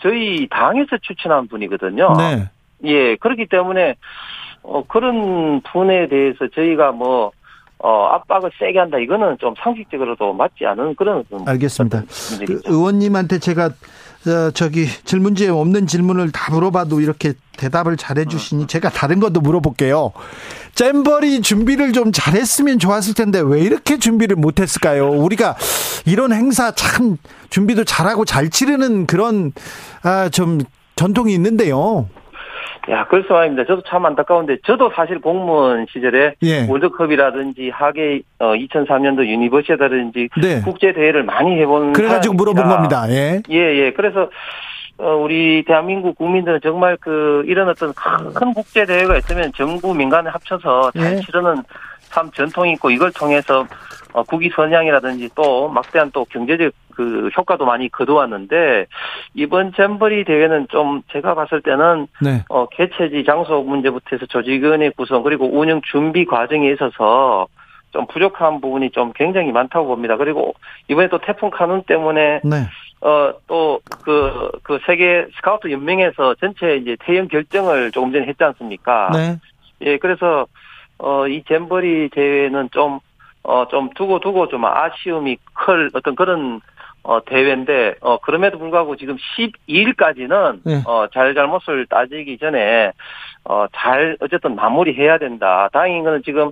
[0.00, 2.14] 저희 당에서 추천한 분이거든요.
[2.18, 2.48] 네.
[2.84, 3.94] 예, 그렇기 때문에,
[4.64, 7.30] 어, 그런 분에 대해서 저희가 뭐,
[7.82, 8.96] 어, 압박을 세게 한다.
[8.98, 11.24] 이거는 좀 상식적으로도 맞지 않은 그런.
[11.46, 12.04] 알겠습니다.
[12.46, 18.88] 그 의원님한테 제가 어, 저기 질문지에 없는 질문을 다 물어봐도 이렇게 대답을 잘해 주시니 제가
[18.88, 20.12] 다른 것도 물어볼게요.
[20.76, 25.08] 잼버리 준비를 좀 잘했으면 좋았을 텐데 왜 이렇게 준비를 못했을까요?
[25.10, 25.56] 우리가
[26.06, 27.16] 이런 행사 참
[27.50, 29.52] 준비도 잘하고 잘 치르는 그런
[30.04, 30.60] 아, 좀
[30.94, 32.08] 전통이 있는데요.
[32.90, 33.64] 야, 그래서 말입니다.
[33.64, 36.66] 저도 참 안타까운데, 저도 사실 공무원 시절에 예.
[36.68, 40.60] 월드컵이라든지 하계 어, 2003년도 유니버시아다든지 네.
[40.62, 43.00] 국제 대회를 많이 해본 그래가지고 물어본 사람입니다.
[43.02, 43.14] 겁니다.
[43.14, 43.42] 예.
[43.50, 43.92] 예, 예.
[43.92, 44.28] 그래서
[44.98, 50.28] 어, 우리 대한민국 국민들은 정말 그 이런 어떤 큰, 큰 국제 대회가 있으면 정부 민간에
[50.30, 51.20] 합쳐서 잘 예.
[51.20, 51.62] 치르는
[52.10, 53.66] 참 전통이 있고 이걸 통해서
[54.12, 58.86] 어, 국위 선양이라든지 또 막대한 또 경제적 그 효과도 많이 거두었는데
[59.34, 62.44] 이번 잼버리 대회는 좀 제가 봤을 때는 네.
[62.48, 67.46] 어, 개최지 장소 문제부터 해서 조직위원회 구성 그리고 운영 준비 과정에 있어서
[67.92, 70.16] 좀 부족한 부분이 좀 굉장히 많다고 봅니다.
[70.16, 70.54] 그리고
[70.88, 72.66] 이번에 또 태풍 카눈 때문에 네.
[73.02, 79.10] 어, 또, 그, 그 세계 스카우트 연맹에서 전체 이제 퇴영 결정을 조금 전에 했지 않습니까?
[79.12, 79.38] 네.
[79.80, 80.46] 예, 그래서,
[80.98, 83.00] 어, 이 잼버리 대회는 좀,
[83.42, 86.60] 어, 좀 두고 두고 좀 아쉬움이 클 어떤 그런,
[87.04, 90.82] 어, 대회인데, 어, 그럼에도 불구하고 지금 12일까지는, 네.
[90.86, 92.92] 어, 잘잘못을 따지기 전에,
[93.44, 95.68] 어, 잘, 어쨌든 마무리해야 된다.
[95.72, 96.50] 다행인 거는 지금,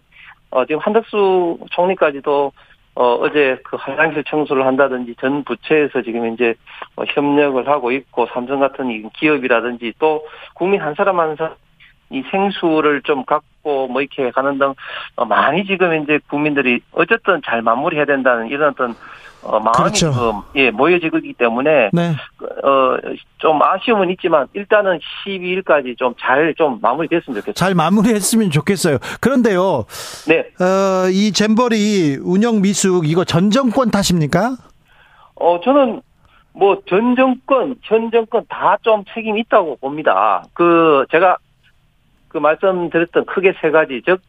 [0.51, 2.53] 어, 지금 한덕수 총리까지도
[2.97, 6.55] 어, 어제 그 화장실 청소를 한다든지 전 부처에서 지금 이제
[6.97, 11.55] 어, 협력을 하고 있고 삼성 같은 이 기업이라든지 또 국민 한 사람 한 사람
[12.11, 14.75] 이 생수를 좀 갖고 뭐 이렇게 가는 등
[15.15, 18.95] 어, 많이 지금 이제 국민들이 어쨌든 잘 마무리해야 된다는 이런 어떤
[19.43, 20.13] 어, 마음이 그렇죠.
[20.13, 22.15] 지금 예 모여지고 있기 때문에 네.
[22.63, 27.53] 어좀 아쉬움은 있지만 일단은 12일까지 좀 잘좀 마무리됐으면 좋겠습니다.
[27.55, 28.99] 잘 마무리했으면 좋겠어요.
[29.21, 29.85] 그런데요.
[30.29, 30.41] 네.
[30.63, 34.57] 어, 이 잼버리 운영 미숙 이거 전 정권 탓입니까?
[35.37, 36.03] 어, 저는
[36.53, 40.43] 뭐 전 정권, 현 정권 다 좀 책임이 있다고 봅니다.
[40.53, 41.37] 그 제가
[42.29, 44.21] 그 말씀드렸던 크게 세 가지, 즉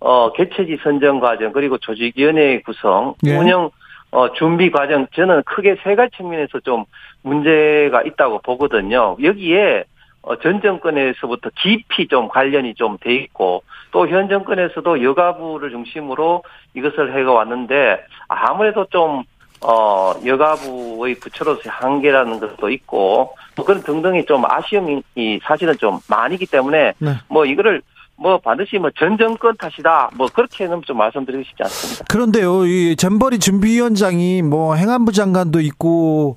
[0.00, 3.36] 어, 개최지 선정 과정, 그리고 조직위원회 구성, 예.
[3.36, 3.70] 운영,
[4.14, 6.84] 어, 준비 과정, 저는 크게 세 가지 측면에서 좀
[7.22, 9.16] 문제가 있다고 보거든요.
[9.20, 9.84] 여기에,
[10.22, 17.12] 어, 전 정권에서부터 깊이 좀 관련이 좀 돼 있고, 또 현 정권에서도 여가부를 중심으로 이것을
[17.18, 19.24] 해가 왔는데, 아무래도 좀,
[19.60, 25.02] 어, 여가부의 부처로서의 한계라는 것도 있고, 또 그런 등등이 좀 아쉬움이
[25.42, 27.10] 사실은 좀 많이기 때문에, 네.
[27.28, 27.82] 뭐 이거를
[28.16, 32.04] 뭐 반드시 뭐 전 정권 탓이다 뭐 그렇게는 좀 말씀드리고 싶지 않습니다.
[32.08, 36.36] 그런데요, 이 잼버리 준비위원장이 뭐 행안부 장관도 있고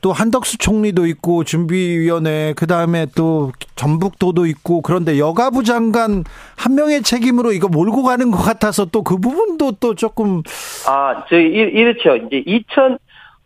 [0.00, 6.22] 또 한덕수 총리도 있고 준비위원회 그 다음에 또 전북도도 있고 그런데 여가부 장관
[6.56, 10.42] 한 명의 책임으로 이거 몰고 가는 것 같아서 또 그 부분도 또 조금
[10.88, 12.16] 아, 저희 이- 이렇죠.
[12.16, 12.98] 이제 2000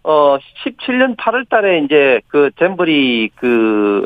[0.02, 4.04] 어, 17년 8월 달에 이제 그 잼버리 그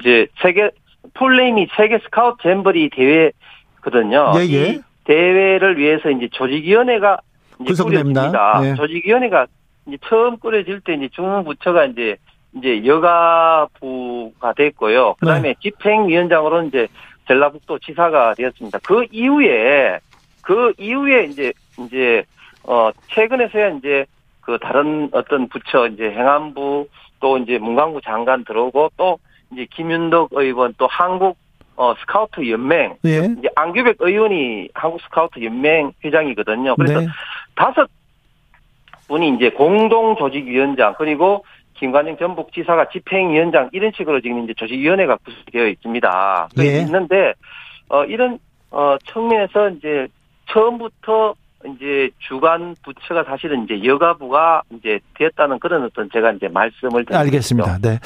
[0.00, 0.70] 이제 세계
[1.14, 4.32] 풀네임이 세계 스카우트 잼버리 대회거든요.
[4.36, 4.68] 예, 예.
[4.70, 7.18] 이 대회를 위해서 이제 조직위원회가
[7.60, 8.30] 이제 구성됩니다.
[8.30, 8.60] 꾸려집니다.
[8.60, 8.74] 네.
[8.74, 9.46] 조직위원회가
[9.86, 12.16] 이제 처음 꾸려질 때 이제 중부처가 이제
[12.56, 15.14] 이제 여가부가 됐고요.
[15.20, 15.54] 그다음에 네.
[15.60, 16.88] 집행위원장으로 이제
[17.26, 18.80] 전라북도 지사가 되었습니다.
[18.82, 20.00] 그 이후에
[20.42, 22.24] 그 이후에 이제 이제
[22.64, 24.04] 어 최근에서야 이제
[24.40, 26.88] 그 다른 어떤 부처 이제 행안부
[27.20, 29.18] 또 이제 문광부 장관 들어오고 또
[29.52, 31.36] 이제 김윤덕 의원 또 한국
[31.76, 33.28] 어 스카우트 연맹 예.
[33.38, 36.76] 이제 안규백 의원이 한국 스카우트 연맹 회장이거든요.
[36.76, 37.06] 그래서 네.
[37.54, 37.88] 다섯
[39.08, 46.48] 분이 이제 공동 조직위원장 그리고 김관영 전북지사가 집행위원장 이런 식으로 지금 이제 조직위원회가 구성되어 있습니다.
[46.60, 46.80] 예.
[46.80, 47.32] 있는데
[47.88, 48.38] 어 이런
[48.70, 50.06] 어 측면에서 이제
[50.50, 51.34] 처음부터
[51.66, 57.78] 이제 주관 부처가 사실은 이제 여가부가 이제 되었다는 그런 어떤 제가 이제 말씀을 드리고 알겠습니다.
[57.82, 57.98] 네.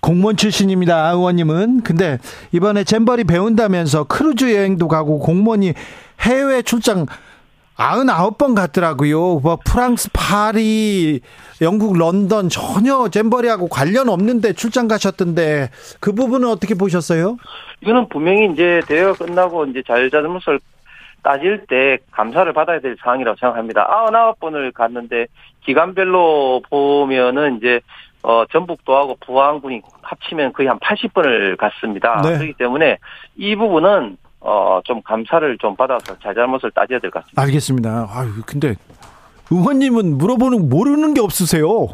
[0.00, 1.10] 공무원 출신입니다.
[1.10, 1.82] 의원님은.
[1.82, 2.18] 근데
[2.52, 5.74] 이번에 잼버리 배운다면서 크루즈 여행도 가고 공무원이
[6.20, 7.06] 해외 출장
[7.76, 9.40] 99번 갔더라고요.
[9.40, 11.20] 뭐 프랑스, 파리,
[11.62, 17.38] 영국, 런던 전혀 잼버리하고 관련 없는데 출장 가셨던데 그 부분은 어떻게 보셨어요?
[17.80, 20.60] 이거는 분명히 이제 대회가 끝나고 이제 잘잘못을
[21.22, 23.86] 따질 때 감사를 받아야 될 사항이라고 생각합니다.
[23.88, 25.26] 아흔아홉 번을 갔는데
[25.62, 27.80] 기간별로 보면은 이제
[28.22, 32.20] 어 전북도하고 부안군이 합치면 거의 한 80번을 갔습니다.
[32.22, 32.34] 네.
[32.36, 32.98] 그렇기 때문에
[33.36, 37.42] 이 부분은 어 좀 감사를 좀 받아서 잘잘못을 따져야 될 것 같습니다.
[37.42, 38.08] 알겠습니다.
[38.10, 38.74] 아유, 근데
[39.50, 41.88] 의원님은 물어보는 모르는 게 없으세요.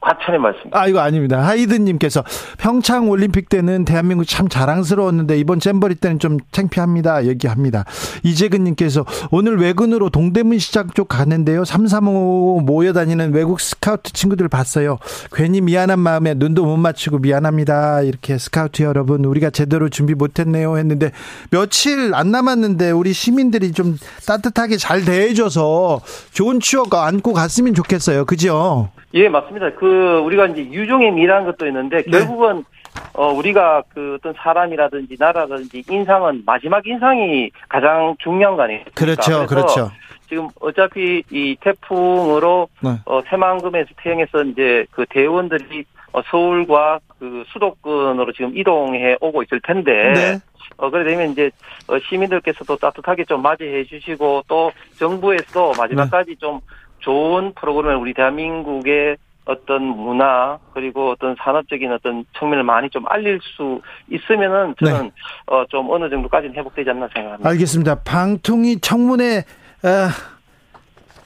[0.00, 0.62] 과찬의 말씀.
[0.72, 1.46] 아, 이거 아닙니다.
[1.46, 2.24] 하이든님께서
[2.58, 7.26] 평창 올림픽 때는 대한민국 참 자랑스러웠는데 이번 잼버리 때는 좀 창피합니다.
[7.26, 7.84] 얘기합니다.
[8.22, 11.66] 이재근님께서 오늘 외근으로 동대문 시장 쪽 가는데요.
[11.66, 14.98] 335 모여다니는 외국 스카우트 친구들 봤어요.
[15.32, 18.00] 괜히 미안한 마음에 눈도 못 맞추고 미안합니다.
[18.00, 20.78] 이렇게 스카우트 여러분, 우리가 제대로 준비 못했네요.
[20.78, 21.12] 했는데
[21.50, 26.00] 며칠 안 남았는데 우리 시민들이 좀 따뜻하게 잘 대해줘서
[26.32, 28.24] 좋은 추억 안고 갔으면 좋겠어요.
[28.24, 28.88] 그죠?
[29.14, 29.70] 예, 맞습니다.
[29.72, 32.10] 그 우리가 이제 유종의 미라는 것도 있는데 네.
[32.10, 32.64] 결국은
[33.12, 38.84] 어 우리가 그 어떤 사람이라든지 나라든지 인상은 마지막 인상이 가장 중요한 거 아니에요?
[38.94, 39.46] 그렇죠.
[39.46, 39.90] 그렇죠.
[40.28, 42.90] 지금 어차피 이 태풍으로 네.
[43.04, 50.12] 어 새만금에서 태영에서 이제 그 대원들이 어 서울과 그 수도권으로 지금 이동해 오고 있을 텐데
[50.12, 50.38] 네.
[50.76, 51.50] 어 그래 되면 이제
[51.88, 56.60] 어, 시민들께서도 따뜻하게 좀 맞이해 주시고 또 정부에서도 마지막까지 좀
[57.00, 63.80] 좋은 프로그램을 우리 대한민국의 어떤 문화 그리고 어떤 산업적인 어떤 측면을 많이 좀 알릴 수
[64.08, 65.10] 있으면은 저는
[65.46, 67.48] 어좀 어느 정도까지는 회복되지 않나 생각합니다.
[67.48, 68.02] 알겠습니다.
[68.04, 69.44] 방통위 청문회
[69.82, 70.10] 아,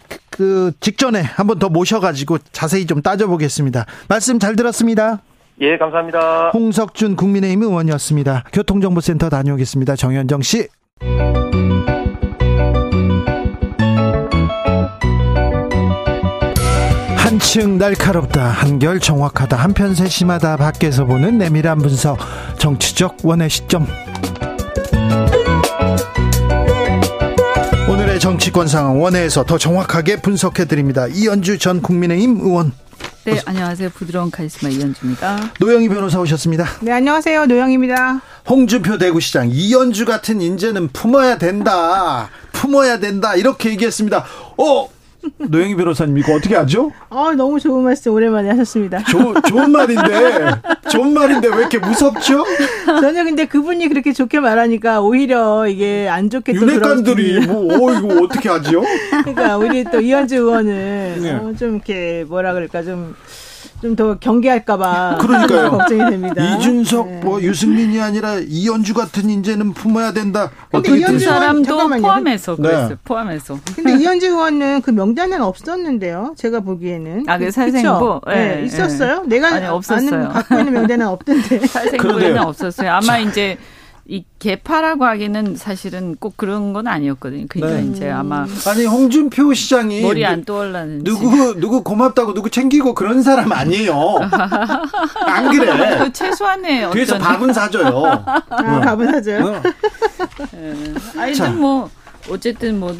[0.08, 3.84] 그, 그 직전에 한번 더 모셔가지고 자세히 좀 따져보겠습니다.
[4.08, 5.18] 말씀 잘 들었습니다.
[5.60, 6.50] 예, 감사합니다.
[6.50, 8.44] 홍석준 국민의힘 의원이었습니다.
[8.52, 9.96] 교통정보센터 다녀오겠습니다.
[9.96, 10.68] 정현정 씨.
[17.24, 22.18] 한층 날카롭다, 한결 정확하다, 한편 세심하다, 밖에서 보는 내밀한 분석,
[22.58, 23.86] 정치적 원의 시점.
[27.88, 31.06] 오늘의 정치권 상황 원회에서 더 정확하게 분석해 드립니다.
[31.06, 32.72] 이연주 전 국민의힘 의원,
[33.24, 33.88] 네, 안녕하세요.
[33.94, 35.52] 부드러운 카리스마 이현주입니다.
[35.60, 36.66] 노영희 변호사 오셨습니다.
[36.82, 37.46] 네, 안녕하세요.
[37.46, 38.20] 노영입니다.
[38.46, 42.28] 홍준표 대구시장 이연주 같은 인재는 품어야 된다.
[42.52, 43.34] 품어야 된다.
[43.34, 44.26] 이렇게 얘기했습니다.
[44.58, 44.88] 어,
[45.38, 46.92] 노영희 변호사님 이거 어떻게 하죠?
[47.10, 49.02] 아, 너무 좋은 말씀 오랜만에 하셨습니다.
[49.04, 50.50] 조, 좋은 말인데
[50.90, 52.44] 좋은 말인데 왜 이렇게 무섭죠?
[52.86, 57.46] 저는 근데 그분이 그렇게 좋게 말하니까 오히려 이게 안 좋게 들어오지.
[57.46, 58.82] 뭐 어, 이거 어떻게 하죠?
[59.24, 61.32] 그러니까 우리 또 이현주 의원은 네.
[61.32, 63.14] 어, 좀 이렇게 뭐라 그럴까 좀
[63.84, 65.70] 좀 더 경계할까봐 그러니까요.
[65.76, 66.42] 걱정이 됩니다.
[66.42, 67.20] 이준석 네.
[67.22, 70.50] 뭐 유승민이 아니라 이현주 같은 인재는 품어야 된다.
[70.70, 71.34] 근데 어떻게 이현주 그 들으세요?
[71.34, 72.02] 사람도 잠깐만요.
[72.02, 72.62] 포함해서 네.
[72.62, 72.96] 그랬어요.
[73.04, 73.58] 포함해서.
[73.76, 76.34] 근데 이현주 의원은 그 명단에는 없었는데요.
[76.36, 77.24] 제가 보기에는.
[77.28, 77.50] 아, 그 그쵸?
[77.52, 78.20] 살생부?
[78.26, 79.24] 네, 예, 있었어요?
[79.26, 80.14] 내가 아니, 없었어요.
[80.14, 81.66] 아는 갖고 있는 명단은 없던데.
[81.66, 82.38] 살생부에는.
[82.38, 82.90] 없었어요.
[82.90, 83.58] 아마 이제
[84.06, 87.46] 이 개파라고 하기는 사실은 꼭 그런 건 아니었거든요.
[87.48, 87.88] 그러니까 네.
[87.88, 91.04] 이제 아마 아니 홍준표 시장이 머리 안 떠올랐는지.
[91.04, 93.94] 누구 누구 고맙다고 누구 챙기고 그런 사람 아니에요.
[95.26, 95.98] 안 그래.
[95.98, 98.04] 그 최소한의 뒤에서 밥은 사줘요.
[98.26, 99.46] 아, 밥은 사줘요?
[99.46, 99.62] 어.
[101.16, 101.48] 아니 자.
[101.50, 101.88] 뭐
[102.30, 102.94] 어쨌든 뭐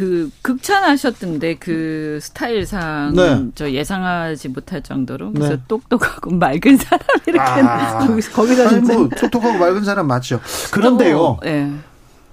[0.00, 3.44] 그 극찬하셨던데 그 스타일상 네.
[3.54, 5.62] 저 예상하지 못할 정도로 그래서 네.
[5.68, 8.94] 똑똑하고 맑은 사람 이렇게 아, 거기서, 거기서 아니 진짜.
[8.94, 10.40] 뭐 똑똑하고 맑은 사람 맞죠.
[10.70, 11.38] 그런데요.
[11.44, 11.70] 예.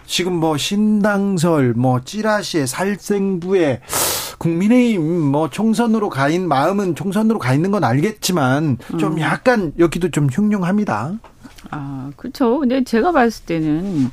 [0.05, 3.81] 지금 뭐 신당설, 뭐 찌라시에 살생부에
[4.37, 9.19] 국민의힘 뭐 총선으로 가인 마음은 총선으로 가 있는 건 알겠지만 좀 음.
[9.19, 11.15] 약간 여기도 좀 흉흉합니다.
[11.71, 12.59] 아, 그렇죠.
[12.59, 14.09] 근데 제가 봤을 때는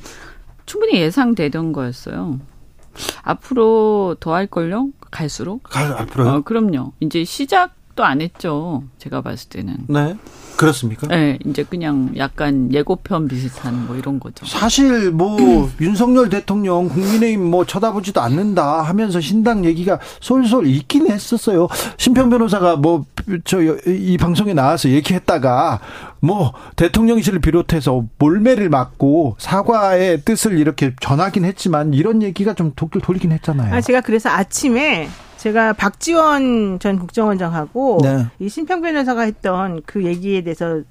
[0.65, 2.39] 충분히 예상되던 거였어요.
[3.23, 4.89] 앞으로 더 할걸요?
[5.11, 5.63] 갈수록?
[5.63, 6.29] 가, 앞으로요?
[6.29, 6.93] 어, 그럼요.
[6.99, 8.83] 이제 시작 도 안 했죠.
[8.97, 9.77] 제가 봤을 때는.
[9.87, 10.15] 네.
[10.57, 11.07] 그렇습니까?
[11.07, 14.45] 네, 이제 그냥 약간 예고편 비슷한 뭐 이런 거죠.
[14.45, 21.67] 사실 뭐 윤석열 대통령 국민의힘 뭐 쳐다보지도 않는다 하면서 신당 얘기가 솔솔 있긴 했었어요.
[21.97, 23.05] 심평 변호사가 뭐
[23.43, 25.79] 저 이 방송에 나와서 얘기했다가
[26.19, 33.31] 뭐 대통령실을 비롯해서 몰매를 맞고 사과의 뜻을 이렇게 전하긴 했지만 이런 얘기가 좀 돌, 돌리긴
[33.31, 33.73] 했잖아요.
[33.73, 35.09] 아, 제가 그래서 아침에
[35.45, 38.25] 제가 박지원 전 국정원장하고 네.
[38.39, 40.81] 이 신평 변호사가 했던 그 얘기에 대해서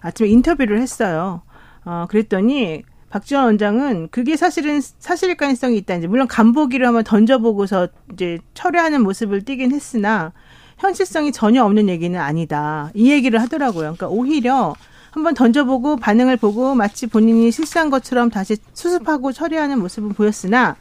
[0.00, 1.42] 아침에 인터뷰를 했어요.
[1.84, 5.96] 어, 그랬더니 박지원 원장은 그게 사실은 사실일 가능성이 있다.
[5.96, 10.32] 이제 물론 간보기를 한번 던져보고서 이제 철회하는 모습을 띠긴 했으나
[10.78, 12.92] 현실성이 전혀 없는 얘기는 아니다.
[12.94, 13.94] 이 얘기를 하더라고요.
[13.96, 14.76] 그러니까 오히려
[15.10, 20.76] 한번 던져보고 반응을 보고 마치 본인이 실수한 것처럼 다시 수습하고 처리하는 모습은 보였으나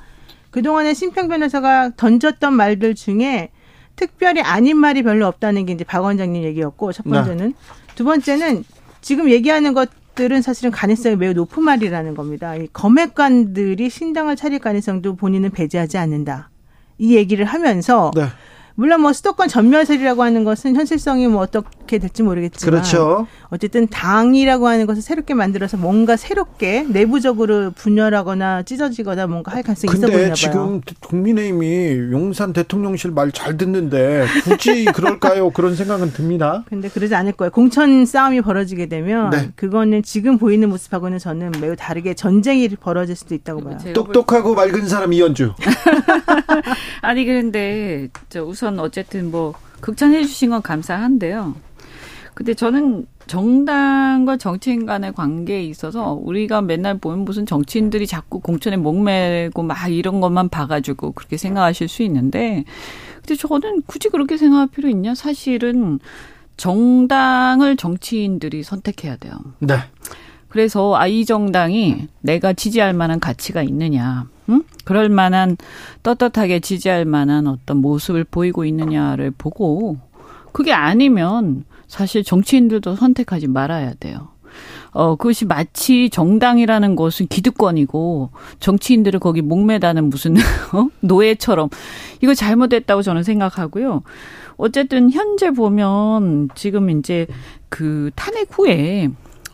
[0.55, 3.49] 그동안에 심평 변호사가 던졌던 말들 중에
[3.97, 7.53] 특별히 아닌 말이 별로 없다는 게 이제 박 원장님 얘기였고 첫 번째는
[7.95, 8.63] 두 번째는
[9.01, 12.55] 지금 얘기하는 것들은 사실은 가능성이 매우 높은 말이라는 겁니다.
[12.55, 16.49] 이 검핵관들이 신당을 차릴 가능성도 본인은 배제하지 않는다.
[16.99, 18.27] 이 얘기를 하면서 네.
[18.75, 23.27] 물론 뭐 수도권 전멸설이라고 하는 것은 현실성이 뭐 어떻게 될지 모르겠지만 그렇죠.
[23.49, 30.07] 어쨌든 당이라고 하는 것을 새롭게 만들어서 뭔가 새롭게 내부적으로 분열하거나 찢어지거나 뭔가 할 가능성이 있어
[30.07, 30.33] 보이나 근데 봐요.
[30.35, 35.49] 지금 국민의힘이 용산 대통령실 말 잘 듣는데 굳이 그럴까요?
[35.49, 36.63] 그런 생각은 듭니다.
[36.69, 37.51] 근데 그러지 않을 거예요.
[37.51, 39.49] 공천 싸움이 벌어지게 되면 네.
[39.55, 43.77] 그거는 지금 보이는 모습하고는 저는 매우 다르게 전쟁이 벌어질 수도 있다고 봐요.
[43.93, 45.53] 똑똑하고 맑은 사람 이현주.
[47.01, 51.55] 아니 그런데 저 우선 어쨌든 뭐 극찬해 주신 건 감사한데요.
[52.35, 59.63] 근데 저는 정당과 정치인 간의 관계에 있어서 우리가 맨날 보면 무슨 정치인들이 자꾸 공천에 목매고
[59.63, 62.65] 막 이런 것만 봐가지고 그렇게 생각하실 수 있는데
[63.25, 65.15] 근데 저는 굳이 그렇게 생각할 필요 있냐?
[65.15, 65.99] 사실은
[66.57, 69.33] 정당을 정치인들이 선택해야 돼요.
[69.59, 69.77] 네.
[70.49, 74.63] 그래서 아 이 정당이 내가 지지할 만한 가치가 있느냐, 응?
[74.85, 75.57] 그럴 만한
[76.03, 79.97] 떳떳하게 지지할 만한 어떤 모습을 보이고 있느냐를 보고
[80.53, 84.29] 그게 아니면 사실 정치인들도 선택하지 말아야 돼요.
[84.91, 88.29] 어, 그것이 마치 정당이라는 것은 기득권이고
[88.61, 90.35] 정치인들을 거기 목매다는 무슨
[90.71, 90.87] 어?
[91.01, 91.69] 노예처럼
[92.21, 94.03] 이거 잘못됐다고 저는 생각하고요.
[94.57, 97.27] 어쨌든 현재 보면 지금 이제
[97.67, 99.09] 그 탄핵 후에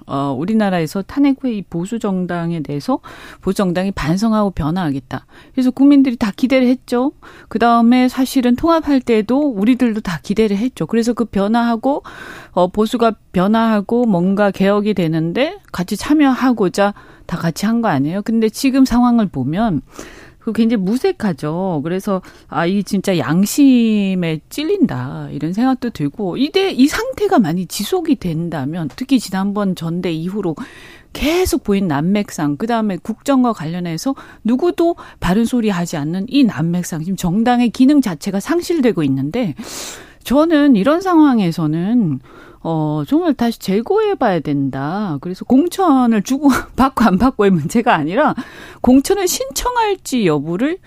[0.08, 3.00] 어, 우리나라에서 탄핵 후에 이 보수 정당에 대해서
[3.42, 5.26] 보수 정당이 반성하고 변화하겠다.
[5.54, 7.12] 그래서 국민들이 다 기대를 했죠.
[7.50, 10.86] 그 다음에 사실은 통합할 때도 우리들도 다 기대를 했죠.
[10.86, 12.04] 그래서 그 변화하고
[12.52, 16.94] 어, 보수가 변화하고 뭔가 개혁이 되는데 같이 참여하고자
[17.26, 18.22] 다 같이 한 거 아니에요.
[18.24, 19.82] 근데 지금 상황을 보면
[20.42, 21.82] 그 굉장히 무색하죠.
[21.84, 28.90] 그래서 아, 이 진짜 양심에 찔린다 이런 생각도 들고 이대 이 상태가 많이 지속이 된다면
[28.96, 30.56] 특히 지난번 전대 이후로
[31.14, 37.16] 계속 보인 난맥상 그 다음에 국정과 관련해서 누구도 바른 소리 하지 않는 이 난맥상 지금
[37.16, 39.56] 정당의 기능 자체가 상실되고 있는데
[40.24, 42.20] 저는 이런 상황에서는
[42.64, 45.18] 어, 정말 다시 재고해 봐야 된다.
[45.22, 48.36] 그래서 공천을 주고 받고 안 받고의 문제가 아니라
[48.82, 50.78] 공천을 신청할지 여부를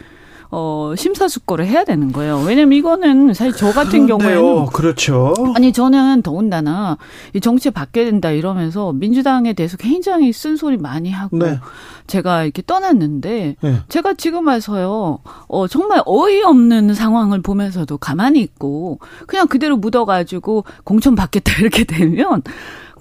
[0.57, 2.41] 어, 심사숙고를 해야 되는 거예요.
[2.47, 4.19] 왜냐면 이거는 사실 저 같은 그런데요.
[4.19, 5.35] 경우에는 그렇죠.
[5.57, 6.97] 아니 저는 더군다나
[7.33, 11.59] 이 정치 바뀌어야 된다 이러면서 민주당에 대해서 굉장히 쓴소리 많이 하고 네.
[12.07, 13.81] 제가 이렇게 떠났는데 네.
[13.89, 21.17] 제가 지금 와서요 어 정말 어이없는 상황을 보면서도 가만히 있고 그냥 그대로 묻어 가지고 공천
[21.17, 22.43] 받겠다 이렇게 되면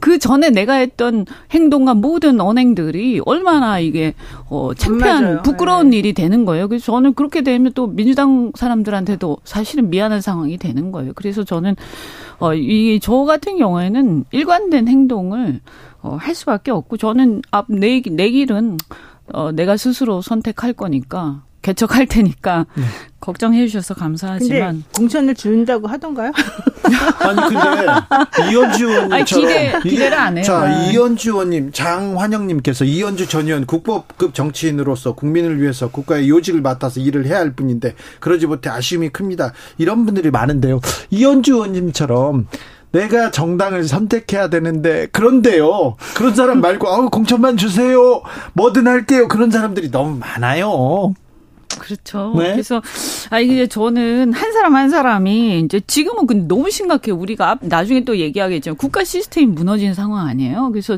[0.03, 4.15] 그 전에 내가 했던 행동과 모든 언행들이 얼마나 이게
[4.49, 5.41] 어 창피한 맞아요.
[5.43, 5.99] 부끄러운 네.
[5.99, 6.67] 일이 되는 거예요.
[6.67, 11.13] 그래서 저는 그렇게 되면 또 민주당 사람들한테도 사실은 미안한 상황이 되는 거예요.
[11.15, 11.77] 그래서 저는
[12.39, 15.61] 어이 저 같은 경우에는 일관된 행동을
[16.01, 18.75] 어, 할 수밖에 없고 저는 앞내 내 길은
[19.31, 22.83] 어, 내가 스스로 선택할 거니까 개척할 테니까 네.
[23.19, 26.31] 걱정해 주셔서 감사하지만 공천을 준다고 하던가요?
[27.19, 30.43] 아니 근데 이현주 의원님처럼 아니, 기대- 이- 기대를 안 해요.
[30.43, 30.91] 자 네.
[30.91, 37.37] 이현주 의원님 장환영님께서 이현주 전 의원 국법급 정치인으로서 국민을 위해서 국가의 요직을 맡아서 일을 해야
[37.39, 39.53] 할 뿐인데 그러지 못해 아쉬움이 큽니다.
[39.77, 40.81] 이런 분들이 많은데요.
[41.09, 42.47] 이현주 의원님처럼
[42.91, 48.21] 내가 정당을 선택해야 되는데 그런데요 그런 사람 말고 아우 공천만 주세요
[48.53, 51.13] 뭐든 할게요 그런 사람들이 너무 많아요.
[51.79, 52.33] 그렇죠.
[52.37, 52.51] 네.
[52.51, 52.81] 그래서
[53.29, 57.11] 아 이게 저는 한 사람 한 사람이 이제 지금은 근데 너무 심각해.
[57.11, 60.69] 요 우리가 앞- 나중에 또 얘기하겠지만 국가 시스템이 무너지는 상황 아니에요.
[60.71, 60.97] 그래서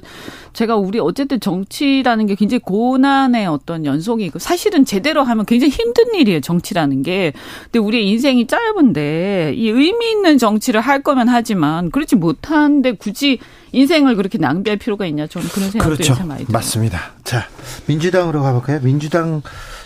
[0.53, 6.13] 제가 우리 어쨌든 정치라는 게 굉장히 고난의 어떤 연속이 고 사실은 제대로 하면 굉장히 힘든
[6.15, 6.41] 일이에요.
[6.41, 7.34] 정치라는 게.
[7.65, 13.39] 근데 우리의 인생이 짧은데 이 의미 있는 정치를 할 거면 하지만 그렇지 못하는데 굳이
[13.71, 16.13] 인생을 그렇게 낭비할 필요가 있냐 저는 그런 생각도 그렇죠.
[16.13, 16.53] 참 많이 들어요.
[16.53, 17.14] 맞습니다.
[17.26, 17.47] 자,
[17.88, 18.80] 민주당으로 가볼까요?
[18.82, 19.41] 민주당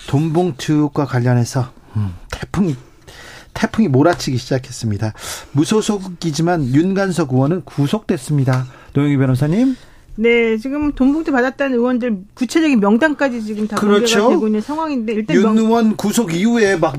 [0.07, 2.75] 돈봉투 의혹과 관련해서 음, 태풍이
[3.53, 5.13] 태풍이 몰아치기 시작했습니다.
[5.53, 8.67] 무소속이지만 윤관석 의원은 구속됐습니다.
[8.93, 9.75] 노영희 변호사님.
[10.21, 14.19] 네, 지금 돈봉투 받았다는 의원들 구체적인 명단까지 지금 다 그렇죠.
[14.19, 16.97] 공개가 되고 있는 상황인데 일단 윤 명, 의원 구속 이후에 막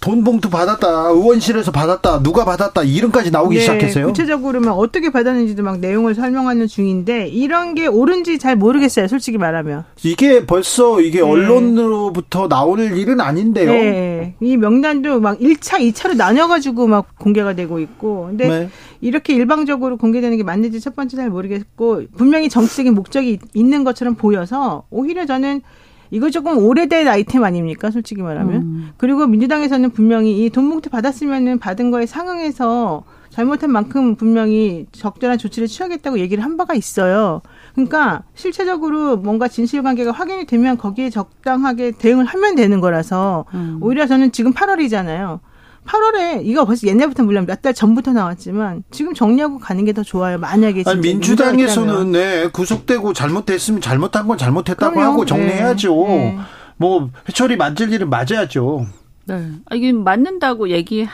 [0.00, 4.06] 돈봉투 받았다, 의원실에서 받았다, 누가 받았다 이름까지 나오기 네, 시작했어요.
[4.06, 9.06] 구체적으로 막 어떻게 받았는지도 막 내용을 설명하는 중인데 이런 게 옳은지 잘 모르겠어요.
[9.06, 9.84] 솔직히 말하면.
[10.02, 11.24] 이게 벌써 이게 네.
[11.24, 13.70] 언론으로부터 나올 일은 아닌데요.
[13.70, 14.34] 네.
[14.40, 18.28] 이 명단도 막 1차, 2차로 나눠가지고 막 공개가 되고 있고.
[18.30, 18.68] 근데 네.
[19.02, 24.14] 이렇게 일방적으로 공개되는 게 맞는지 첫 번째 잘 모르겠고, 분명히 정 치적인 목적이 있는 것처럼
[24.14, 25.62] 보여서, 오히려 저는
[26.10, 27.90] 이거 조금 오래된 아이템 아닙니까?
[27.90, 28.54] 솔직히 말하면.
[28.56, 28.90] 음.
[28.98, 36.18] 그리고 민주당에서는 분명히 이 돈봉투 받았으면은 받은 거에 상응해서 잘못한 만큼 분명히 적절한 조치를 취하겠다고
[36.18, 37.40] 얘기를 한 바가 있어요.
[37.74, 43.78] 그러니까 실체적으로 뭔가 진실 관계가 확인이 되면 거기에 적당하게 대응을 하면 되는 거라서 음.
[43.80, 45.40] 오히려 저는 지금 8월이잖아요.
[45.86, 50.38] 8월에 이거 벌써 옛날부터 물론 몇 달 전부터 나왔지만 지금 정리하고 가는 게 더 좋아요.
[50.38, 52.12] 만약에 아니, 민주당에서는.
[52.12, 55.10] 네, 구속되고 잘못됐으면 잘못한 건 잘못했다고 그럼요.
[55.12, 55.94] 하고 정리해야죠.
[55.94, 56.38] 네, 네.
[56.76, 58.86] 뭐 해철이 맞을 일은 맞아야죠.
[59.24, 59.50] 네.
[59.66, 61.10] 아, 이게 맞는다고 얘기했죠.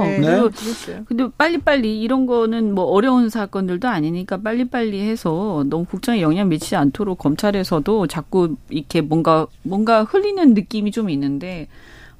[0.00, 0.20] 네.
[0.20, 1.02] 그리고 그랬어요.
[1.06, 7.18] 근데 빨리빨리 이런 거는 뭐 어려운 사건들도 아니니까 빨리빨리 해서 너무 국정에 영향 미치지 않도록
[7.18, 11.66] 검찰에서도 자꾸 이렇게 뭔가 뭔가 흘리는 느낌이 좀 있는데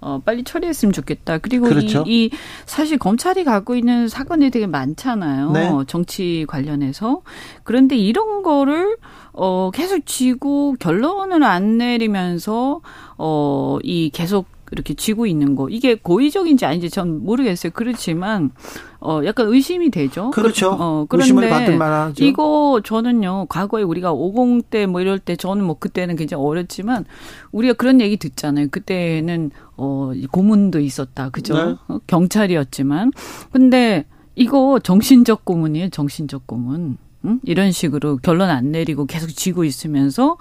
[0.03, 1.39] 어 빨리 처리했으면 좋겠다.
[1.39, 2.05] 그리고 그렇죠.
[2.07, 2.31] 이, 이
[2.67, 5.53] 사실 검찰이 갖고 있는 사건이 되게 많잖아요.
[5.53, 5.71] 네.
[5.87, 7.23] 정치 관련해서.
[7.65, 8.97] 그런데 이런 거를
[9.33, 12.81] 어 계속 쥐고 결론을 안 내리면서
[13.17, 17.73] 어 이 계속 이렇게 쥐고 있는 거 이게 고의적인지 아닌지 전 모르겠어요.
[17.75, 18.51] 그렇지만
[19.01, 20.31] 어 약간 의심이 되죠.
[20.31, 20.71] 그렇죠.
[20.79, 22.25] 어, 그런데 받을 만하죠.
[22.25, 27.05] 이거 저는요 과거에 우리가 50 때 뭐 이럴 때 저는 뭐 그때는 굉장히 어렸지만
[27.53, 28.69] 우리가 그런 얘기 듣잖아요.
[28.71, 31.55] 그때는 어 고문도 있었다, 그죠?
[31.55, 31.75] 네.
[31.89, 33.13] 어, 경찰이었지만
[33.53, 35.91] 근데 이거 정신적 고문이에요.
[35.91, 36.97] 정신적 고문.
[37.25, 37.41] 응?
[37.45, 40.37] 이런 식으로 결론 안 내리고 계속 쥐고 있으면서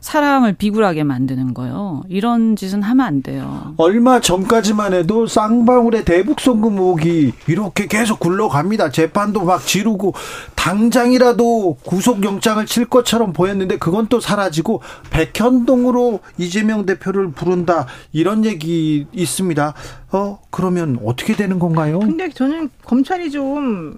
[0.00, 2.02] 사람을 비굴하게 만드는 거예요.
[2.08, 3.74] 이런 짓은 하면 안 돼요.
[3.76, 8.90] 얼마 전까지만 해도 쌍방울의 대북 송금 의혹이 이렇게 계속 굴러갑니다.
[8.90, 10.14] 재판도 막 지르고
[10.54, 19.74] 당장이라도 구속영장을 칠 것처럼 보였는데 그건 또 사라지고 백현동으로 이재명 대표를 부른다 이런 얘기 있습니다.
[20.12, 21.98] 어 그러면 어떻게 되는 건가요?
[21.98, 23.96] 근데 저는 검찰이 좀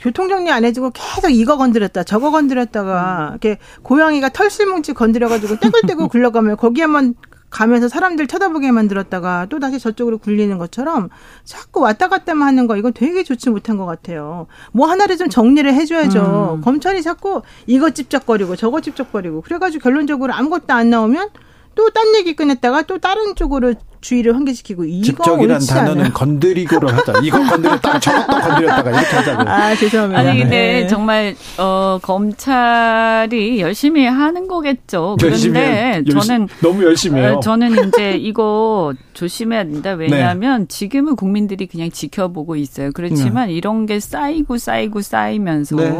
[0.00, 7.14] 교통정리 안 해주고 계속 이거 건드렸다 저거 건드렸다가 이렇게 고양이가 털실뭉치 건드려가지고 떼굴떼굴 굴러가면 거기에만
[7.50, 11.08] 가면서 사람들 쳐다보게 만들었다가 또 다시 저쪽으로 굴리는 것처럼
[11.44, 14.46] 자꾸 왔다 갔다만 하는 거 이건 되게 좋지 못한 것 같아요.
[14.72, 16.58] 뭐 하나를 좀 정리를 해줘야죠.
[16.58, 16.60] 음.
[16.62, 21.30] 검찰이 자꾸 이거 찝쩍거리고 저거 찝쩍거리고 그래가지고 결론적으로 아무것도 안 나오면
[21.74, 26.12] 또 딴 얘기 꺼냈다가 또 다른 쪽으로 주의를 환기시키고 이거 직접이란 옳지 단어는 않아요.
[26.14, 27.14] 건드리고를 하자.
[27.22, 29.50] 이거 건드렸다가 저것도 건드렸다가 이렇게 하자고.
[29.50, 30.20] 아 죄송합니다.
[30.20, 30.86] 아니 근데 네.
[30.86, 31.98] 정말 어
[32.60, 35.16] 검찰이 열심히 하는 거겠죠.
[35.22, 35.94] 열심히 그런데 해.
[36.06, 37.34] 열심- 저는 너무 열심히 해요.
[37.36, 39.92] 어, 저는 이제 이거 조심해야 된다.
[39.92, 42.90] 왜냐하면 지금은 국민들이 그냥 지켜보고 있어요.
[42.92, 45.92] 그렇지만 이런 게 쌓이고 쌓이고 쌓이면서 네.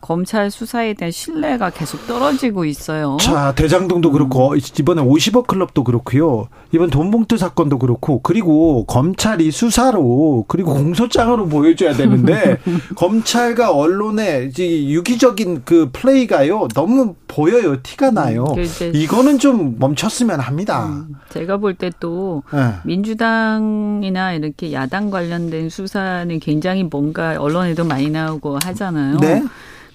[0.00, 3.16] 검찰 수사에 대한 신뢰가 계속 떨어지고 있어요.
[3.20, 6.48] 자, 대장동도 그렇고 이번에 50억 클럽도 그렇고요.
[6.72, 12.56] 이번 돈봉투 사건도 그렇고 그리고 검찰이 수사로 그리고 공소장으로 보여줘야 되는데
[12.96, 18.44] 검찰과 언론의 이 유기적인 그 플레이가요 너무 보여요 티가 나요.
[18.54, 21.04] 그 이제- 이거는 좀 멈췄으면 합니다.
[21.28, 22.74] 제가 볼 때또 네.
[22.84, 29.18] 민주당이나 이렇게 야당 관련된 수사는 굉장히 뭔가 언론에도 많이 나오고 하잖아요.
[29.18, 29.42] 네.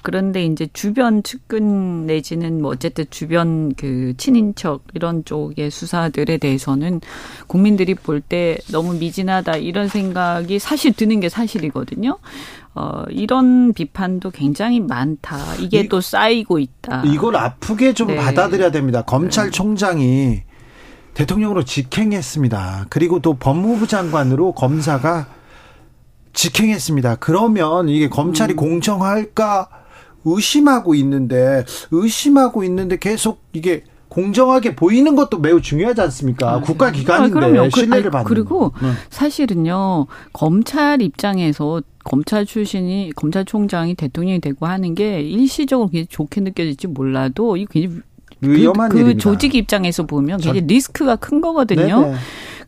[0.02, 7.02] 그런데 이제 주변 측근 내지는 뭐 어쨌든 주변 그 친인척 이런 쪽의 수사들에 대해서는
[7.48, 12.18] 국민들이 볼 때 너무 미진하다 이런 생각이 사실 드는 게 사실이거든요.
[12.76, 15.56] 어, 이런 비판도 굉장히 많다.
[15.56, 17.04] 이게 이- 또 쌓이고 있다.
[17.06, 18.16] 이걸 아프게 좀 네.
[18.18, 19.02] 받아들여야 됩니다.
[19.04, 20.42] 검찰총장이
[21.14, 22.86] 대통령으로 직행했습니다.
[22.90, 25.28] 그리고 또 법무부 장관으로 검사가
[26.34, 27.16] 직행했습니다.
[27.16, 28.56] 그러면 이게 검찰이 음.
[28.58, 29.68] 공정할까
[30.26, 36.62] 의심하고 있는데 의심하고 있는데 계속 이게 공정하게 보이는 것도 매우 중요하지 않습니까?
[36.62, 37.64] 국가 기관인데 아.
[37.72, 38.80] 그- 신뢰를 받는 그리고 거.
[38.88, 38.92] 네.
[39.10, 47.56] 사실은요 검찰 입장에서 검찰 출신이 검찰총장이 대통령이 되고 하는 게 일시적으로 굉장히 좋게 느껴질지 몰라도
[47.56, 48.02] 이 굉장히
[48.42, 49.18] 위험한 그, 그.
[49.18, 52.02] 조직 입장에서 보면 굉장히 리스크가 큰 거거든요.
[52.02, 52.16] 네네.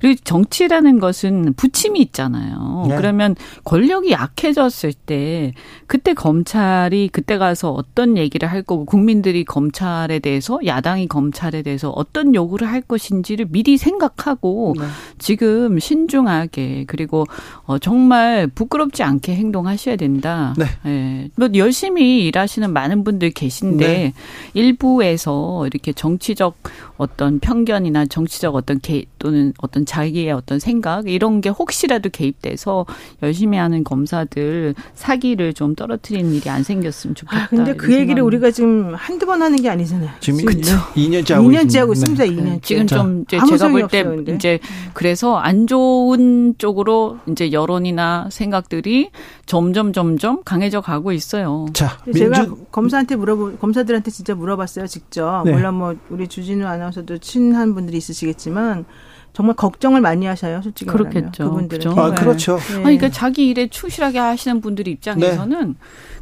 [0.02, 2.88] 그리고 정치라는 것은 부침이 있잖아요.
[2.90, 2.96] 네.
[2.96, 5.54] 그러면 권력이 약해졌을 때
[5.86, 12.34] 그때 검찰이 그때 가서 어떤 얘기를 할 거고 국민들이 검찰에 대해서 야당이 검찰에 대해서 어떤
[12.34, 14.86] 요구를 할 것인지를 미리 생각하고 네.
[15.20, 17.26] 지금 신중하게 그리고
[17.66, 20.56] 어, 정말 부끄럽지 않게 행동하셔야 된다.
[20.58, 20.66] 네.
[20.88, 21.30] 예.
[21.36, 24.14] 뭐 열심히 일하시는 많은 분들 계신데 네.
[24.56, 26.58] 일부에서 이렇게 정치적
[26.98, 32.86] 어떤 편견이나 정치적 어떤 개 또는 어떤 자기의 어떤 생각 이런 게 혹시라도 개입돼서
[33.22, 37.44] 열심히 하는 검사들 사기를 좀 떨어뜨리는 일이 안 생겼으면 좋겠다.
[37.44, 38.24] 아, 근데 그 얘기를 생각은.
[38.24, 40.10] 우리가 지금 한두 번 하는 게 아니잖아요.
[40.22, 40.78] 지금 그쵸.
[40.96, 42.24] 2년째 하고 2년째 하고 있습니다.
[42.24, 42.30] 네.
[42.32, 42.64] 2년째.
[42.64, 44.06] 지금 좀 이제 제가 볼 때.
[44.34, 44.60] 이제
[44.94, 49.10] 그래서 안 좋은 쪽으로 이제 여론이나 생각들이
[49.46, 51.66] 점점 점점 강해져 가고 있어요.
[51.74, 55.52] 자, 제가 민주 검사한테 물어보 검사들한테 진짜 물어봤어요 직접 네.
[55.52, 58.86] 물론 뭐 우리 주진우 아나운서도 친한 분들이 있으시겠지만
[59.34, 61.46] 정말 걱정을 많이 하셔요 솔직히 그렇겠죠.
[61.50, 61.98] 그분들은?
[61.98, 62.16] 아, 네.
[62.16, 62.58] 그렇죠.
[62.58, 62.74] 네.
[62.76, 65.76] 아니, 그러니까 자기 일에 충실하게 하시는 분들 입장에서는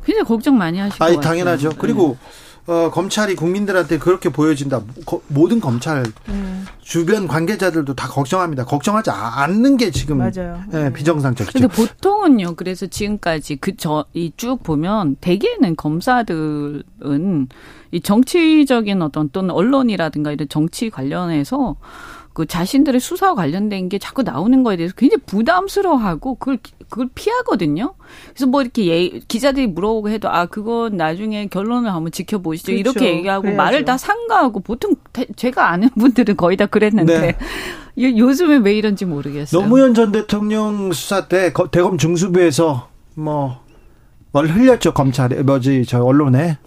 [0.06, 1.30] 굉장히 걱정 많이 하실 것 아니 같아요.
[1.32, 1.70] 당연하죠.
[1.70, 1.76] 네.
[1.80, 2.18] 그리고
[2.68, 4.82] 어, 검찰이 국민들한테 그렇게 보여진다.
[5.04, 6.68] 거- 모든 검찰 음.
[6.82, 8.66] 주변 관계자들도 다 걱정합니다.
[8.66, 10.62] 걱정하지 아- 않는 게 지금 맞아요.
[10.76, 11.58] 예, 비정상적이죠.
[11.60, 12.56] 근데 보통은요.
[12.56, 17.48] 그래서 지금까지 그 저 이 쭉 보면 대개는 검사들은
[17.92, 21.76] 이 정치적인 어떤 또는 언론이라든가 이런 정치 관련해서
[22.40, 27.96] 그 자신들의 수사와 관련된 게 자꾸 나오는 거에 대해서 굉장히 부담스러워하고 그걸 그걸 피하거든요.
[28.30, 32.72] 그래서 뭐 이렇게 예, 기자들이 물어보고 해도 아 그건 나중에 결론을 한번 지켜보시죠.
[32.72, 32.80] 그렇죠.
[32.92, 33.58] 이렇게 얘기하고 그래야죠.
[33.58, 37.38] 말을 다 상가하고 보통 대- 제가 아는 분들은 거의 다 그랬는데 네.
[38.08, 39.62] 요- 요즘에 왜 이런지 모르겠어요.
[39.62, 43.58] 노무현 전 대통령 수사 때 거- 대검 중수부에서 뭐
[44.32, 46.58] 뭘 흘렸죠 검찰에 뭐지 저 언론에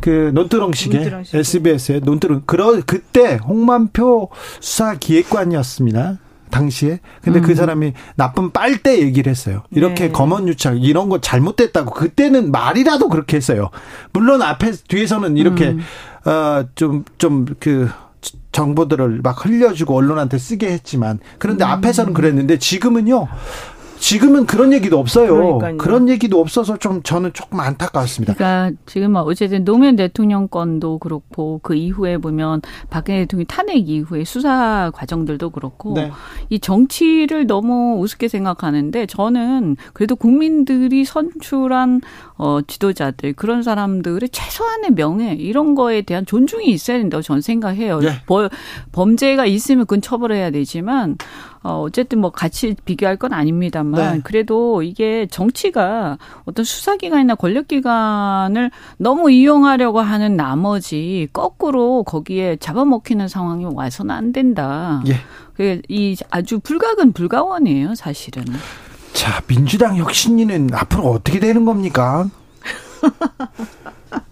[0.00, 1.38] 그 논두렁식에 논두렁식에.
[1.38, 4.30] SBS에 논두렁 그러 그때 홍만표
[4.60, 6.18] 수사 기획관이었습니다.
[6.50, 9.62] 당시에 근데 그 사람이 나쁜 빨대 얘기를 했어요.
[9.70, 10.12] 이렇게 네.
[10.12, 13.70] 검언 유착 이런 거 잘못됐다고 그때는 말이라도 그렇게 했어요.
[14.12, 15.76] 물론 앞에 뒤에서는 이렇게
[16.26, 17.88] 어, 어좀 좀 그
[18.52, 23.26] 정보들을 막 흘려주고 언론한테 쓰게 했지만 그런데 앞에서는 그랬는데 지금은요.
[24.02, 25.32] 지금은 그런 얘기도 없어요.
[25.32, 25.76] 그러니까요.
[25.78, 28.34] 그런 얘기도 없어서 좀 저는 조금 안타까웠습니다.
[28.34, 34.90] 그러니까 지금 어쨌든 노무현 대통령 건도 그렇고 그 이후에 보면 박근혜 대통령 탄핵 이후에 수사
[34.92, 36.10] 과정들도 그렇고 네.
[36.50, 42.00] 이 정치를 너무 우습게 생각하는데 저는 그래도 국민들이 선출한
[42.38, 48.00] 어 지도자들 그런 사람들의 최소한의 명예 이런 거에 대한 존중이 있어야 된다고 저는 생각해요.
[48.00, 48.08] 네.
[48.26, 48.48] 버-
[48.90, 51.16] 범죄가 있으면 그건 처벌해야 되지만
[51.62, 54.20] 어 어쨌든 뭐 같이 비교할 건 아닙니다만 네.
[54.24, 64.14] 그래도 이게 정치가 어떤 수사기관이나 권력기관을 너무 이용하려고 하는 나머지 거꾸로 거기에 잡아먹히는 상황이 와서는
[64.14, 65.02] 안 된다.
[65.06, 65.16] 예.
[65.54, 68.44] 그이 아주 불가근 불가원이에요, 사실은.
[69.12, 72.28] 자, 민주당 혁신위는 앞으로 어떻게 되는 겁니까?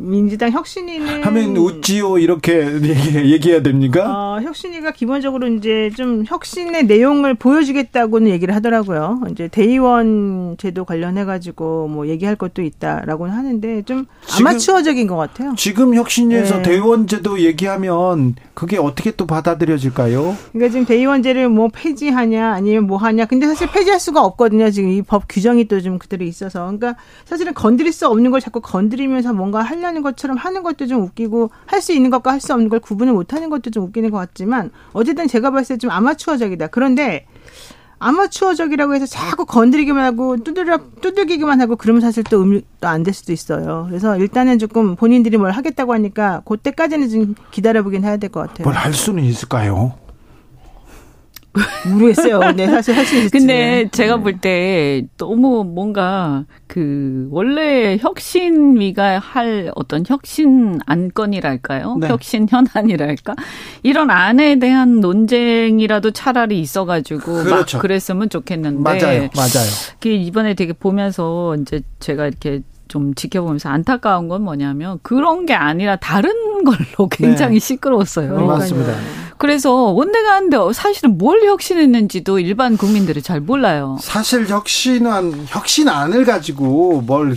[0.00, 4.04] 민주당 혁신이는 하면 웃지요 이렇게 얘기, 얘기 해야 됩니까?
[4.08, 9.20] 어, 혁신이가 기본적으로 이제 좀 혁신의 내용을 보여주겠다고는 얘기를 하더라고요.
[9.30, 14.06] 이제 대의원 제도 관련해 가지고 뭐 얘기할 것도 있다라고는 하는데 좀
[14.38, 15.54] 아마추어적인 것 같아요.
[15.56, 16.62] 지금 혁신에서 네.
[16.62, 20.36] 대의원 제도 얘기하면 그게 어떻게 또 받아들여질까요?
[20.52, 23.26] 그러니까 지금 대의원제를 뭐 폐지하냐 아니면 뭐 하냐.
[23.26, 24.70] 근데 사실 폐지할 수가 없거든요.
[24.70, 26.60] 지금 이 법 규정이 또 좀 그대로 있어서.
[26.66, 26.94] 그러니까
[27.24, 31.50] 사실은 건드릴 수 없는 걸 자꾸 건드리면서 뭔가 하려 는 것처럼 하는 것도 좀 웃기고
[31.66, 34.18] 할 수 있는 것과 할 수 없는 걸 구분을 못 하는 것도 좀 웃기는 것
[34.18, 36.68] 같지만 어쨌든 제가 봤을 때 좀 아마추어적이다.
[36.68, 37.26] 그런데
[37.98, 43.32] 아마추어적이라고 해서 자꾸 건드리기만 하고 두드려 두들기기만 하고 그러면 사실 또 의미 또안 될 수도
[43.32, 43.86] 있어요.
[43.88, 48.64] 그래서 일단은 조금 본인들이 뭘 하겠다고 하니까 그때까지는 좀 기다려보긴 해야 될 것 같아요.
[48.64, 49.92] 뭘 할 수는 있을까요?
[51.90, 52.52] 모르겠어요.
[52.52, 53.38] 네, 사실 할 수 있을지.
[53.38, 61.96] 근데 제가 볼때 너무 뭔가 그 원래 혁신위가 할 어떤 혁신 안건이랄까요?
[62.00, 62.08] 네.
[62.08, 63.34] 혁신 현안이랄까?
[63.82, 67.78] 이런 안에 대한 논쟁이라도 차라리 있어가지고 그렇죠.
[67.78, 69.70] 막 그랬으면 좋겠는데 맞아요, 맞아요.
[69.98, 75.96] 그 이번에 되게 보면서 이제 제가 이렇게 좀 지켜보면서 안타까운 건 뭐냐면 그런 게 아니라
[75.96, 76.32] 다른
[76.64, 77.60] 걸로 굉장히 네.
[77.60, 78.46] 시끄러웠어요.
[78.46, 78.92] 맞습니다.
[79.38, 83.96] 그래서 원내가 하는데 사실은 뭘 혁신했는지도 일반 국민들이 잘 몰라요.
[84.00, 87.36] 사실 혁신안 혁신안을 가지고 뭘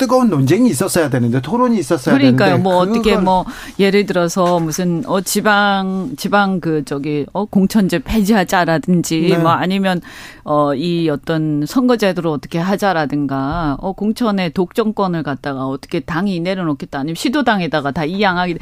[0.00, 2.52] 뜨거운 논쟁이 있었어야 되는데 토론이 있었어야 그러니까요.
[2.52, 3.44] 되는데 뭐 어떻게 뭐
[3.78, 9.36] 예를 들어서 무슨 어 지방 지방 그 저기 어 공천제 폐지하자라든지 네.
[9.36, 10.00] 뭐 아니면
[10.44, 17.90] 어 이 어떤 선거제도를 어떻게 하자라든가 어 공천의 독점권을 갖다가 어떻게 당이 내려놓겠다 아니면 시도당에다가
[17.90, 18.56] 다 이양하기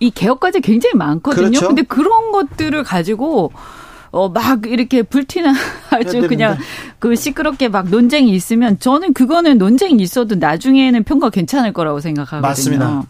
[0.00, 1.50] 이 개혁까지 굉장히 많거든요.
[1.50, 1.68] 그렇죠.
[1.68, 3.52] 근데 그런 것들을 가지고
[4.10, 5.52] 어, 막 이렇게 불티나
[5.90, 6.26] 아주.
[6.28, 6.56] 그냥
[6.98, 12.48] 그 시끄럽게 막 논쟁이 있으면 저는 그거는 논쟁이 있어도 나중에는 평가 괜찮을 거라고 생각하거든요.
[12.48, 13.02] 맞습니다.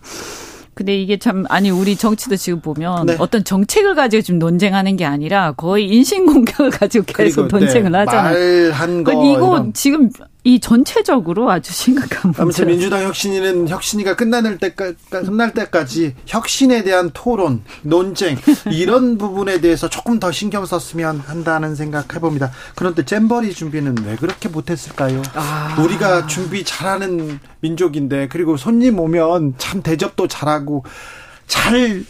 [0.78, 3.16] 근데 이게 참 아니 우리 정치도 지금 보면 네.
[3.18, 7.98] 어떤 정책을 가지고 지금 논쟁하는 게 아니라 거의 인신 공격을 가지고 계속 그리고, 논쟁을 네,
[7.98, 8.70] 하잖아요.
[8.70, 9.72] 말한 거 이거 이런.
[9.72, 10.08] 지금
[10.44, 12.64] 이 전체적으로 아주 심각한 아무튼 문제.
[12.64, 18.38] 민주당 혁신위는 혁신위가 끝날 때까지 끝날 때까지 혁신에 대한 토론, 논쟁
[18.70, 22.52] 이런 부분에 대해서 조금 더 신경 썼으면 한다는 생각 해봅니다.
[22.76, 25.22] 그런데 잼버리 준비는 왜 그렇게 못했을까요?
[25.82, 30.84] 우리가 준비 잘하는 민족인데 그리고 손님 오면 참 대접도 잘하고
[31.46, 32.04] 잘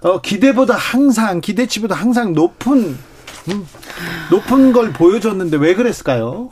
[0.00, 2.96] 어, 기대보다 항상 기대치보다 항상 높은
[3.48, 3.66] 음,
[4.30, 6.50] 높은 걸 보여줬는데 왜 그랬을까요?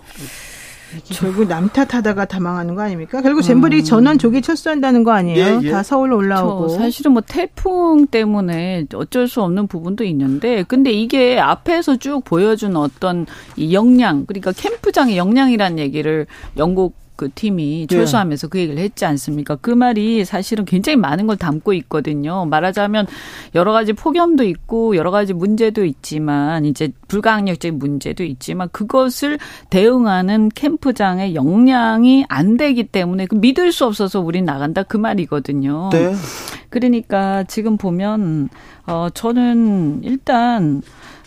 [1.12, 3.20] 결국 남 탓하다가 다 망하는 거 아닙니까?
[3.20, 5.56] 결국 잼버리 전원 조기 철수한다는 거 아니에요?
[5.56, 5.62] 음.
[5.62, 5.70] 예, 예.
[5.70, 6.66] 다 서울로 올라오고.
[6.66, 6.76] 그렇죠.
[6.78, 13.26] 사실은 뭐 태풍 때문에 어쩔 수 없는 부분도 있는데 근데 이게 앞에서 쭉 보여준 어떤
[13.56, 16.26] 이 역량 그러니까 캠프장의 역량이라는 얘기를
[16.56, 17.96] 영국 그 팀이 네.
[17.96, 19.56] 철수하면서 그 얘기를 했지 않습니까?
[19.56, 22.44] 그 말이 사실은 굉장히 많은 걸 담고 있거든요.
[22.44, 23.06] 말하자면
[23.54, 29.38] 여러 가지 폭염도 있고 여러 가지 문제도 있지만 이제 불가항력적인 문제도 있지만 그것을
[29.70, 35.88] 대응하는 캠프장의 역량이 안 되기 때문에 그 믿을 수 없어서 우린 나간다 그 말이거든요.
[35.92, 36.14] 네.
[36.68, 38.48] 그러니까 지금 보면
[38.86, 40.82] 어 저는 일단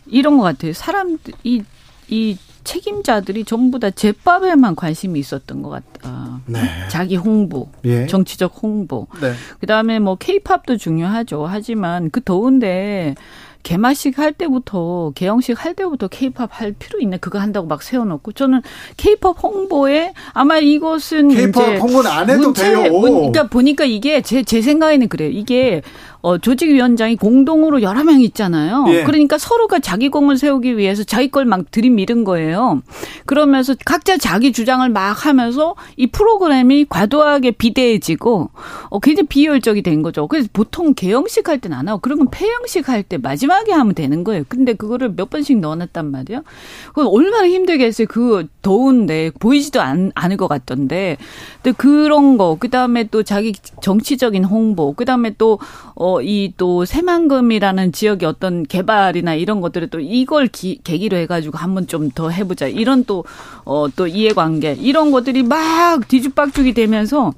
[0.05, 0.73] 이런 것 같아요.
[0.73, 1.63] 사람들 이,
[2.09, 6.39] 이 책임자들이 전부 다 제밥에만 관심이 있었던 것 같다.
[6.45, 6.60] 네.
[6.89, 8.05] 자기 홍보, 예.
[8.07, 9.07] 정치적 홍보.
[9.22, 9.34] 네.
[9.60, 11.45] 그다음에 뭐 케이팝도 중요하죠.
[11.45, 13.16] 하지만 그 더운데
[13.62, 17.18] 개막식 할 때부터 개영식 할 때부터 케이팝 할 필요 있네.
[17.18, 18.62] 그거 한다고 막 세워놓고 저는
[18.95, 22.89] 케이팝 홍보에 아마 이것은 이제 홍보는 안 해도 문제- 돼요.
[22.91, 25.30] 문- 그러니까 보니까 이게 제제 생각에는 그래요.
[25.32, 25.82] 이게
[26.22, 28.86] 어, 조직위원장이 공동으로 여러 명 있잖아요.
[28.89, 29.03] 예.
[29.03, 32.82] 그러니까 서로가 자기 공을 세우기 위해서 자기 걸 막 들이밀은 거예요.
[33.26, 38.49] 그러면서 각자 자기 주장을 막 하면서 이 프로그램이 과도하게 비대해지고
[38.89, 40.28] 어, 굉장히 비효율적이 된 거죠.
[40.28, 44.43] 그래서 보통 개영식 할 때는 안 하고 그러면 폐영식 할 때 마지막에 하면 되는 거예요.
[44.49, 46.41] 근데 그거를 몇 번씩 넣어놨단 말이에요.
[46.89, 48.07] 그건 얼마나 힘들겠어요.
[48.07, 51.17] 그 더운데 보이지도 않, 않을 것 같던데.
[51.63, 55.59] 근데 그런 거, 그 다음에 또 자기 정치적인 홍보, 그 다음에 또,
[55.95, 61.88] 어, 이 또 새만금이라는 지역의 어떤 개발이나 이런 것들을 또 이걸 기, 계기로 해가지고 한번
[61.88, 62.68] 좀 더 해보자.
[62.68, 63.24] 이런 또,
[63.66, 67.34] 어, 또 이해관계, 이런 것들이 막 뒤죽박죽이 되면서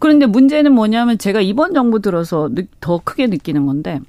[0.00, 4.00] 그런데 문제는 뭐냐면 제가 이번 정부 들어서 느- 더 크게 느끼는 건데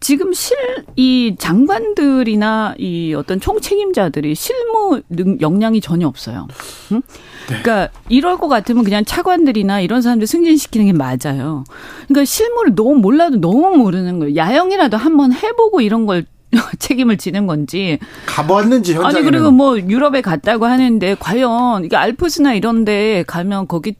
[0.00, 0.56] 지금 실,
[0.96, 6.48] 이 장관들이나 이 어떤 총책임자들이 실무 능, 역량이 전혀 없어요.
[6.92, 7.02] 응?
[7.46, 11.64] 그러니까 이럴 것 같으면 그냥 차관들이나 이런 사람들 승진시키는 게 맞아요.
[12.08, 14.36] 그러니까 실무를 너무 몰라도 너무 모르는 거예요.
[14.36, 16.24] 야영이라도 한번 해보고 이런 걸
[16.78, 17.98] 책임을 지는 건지.
[18.26, 23.94] 가보았는지 현장에 아니 그리고 뭐 유럽에 갔다고 하는데 과연 이게 알프스나 이런데 가면 거기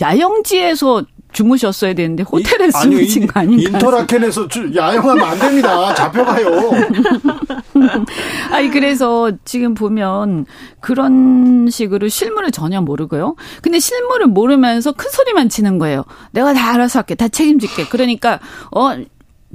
[0.00, 3.62] 야영지에서 주무셨어야 되는데 호텔에 아니요, 주무신 인- 거 아닌가?
[3.78, 5.94] 인터라켄에서 주- 야영하면 안 됩니다.
[5.94, 6.70] 잡혀가요.
[8.50, 10.46] 아니 그래서 지금 보면
[10.80, 13.36] 그런 식으로 실물을 전혀 모르고요.
[13.62, 16.04] 근데 실물을 모르면서 큰 소리만 치는 거예요.
[16.32, 17.14] 내가 다 알아서 할게.
[17.14, 17.86] 다 책임질게.
[17.88, 18.38] 그러니까
[18.70, 18.96] 어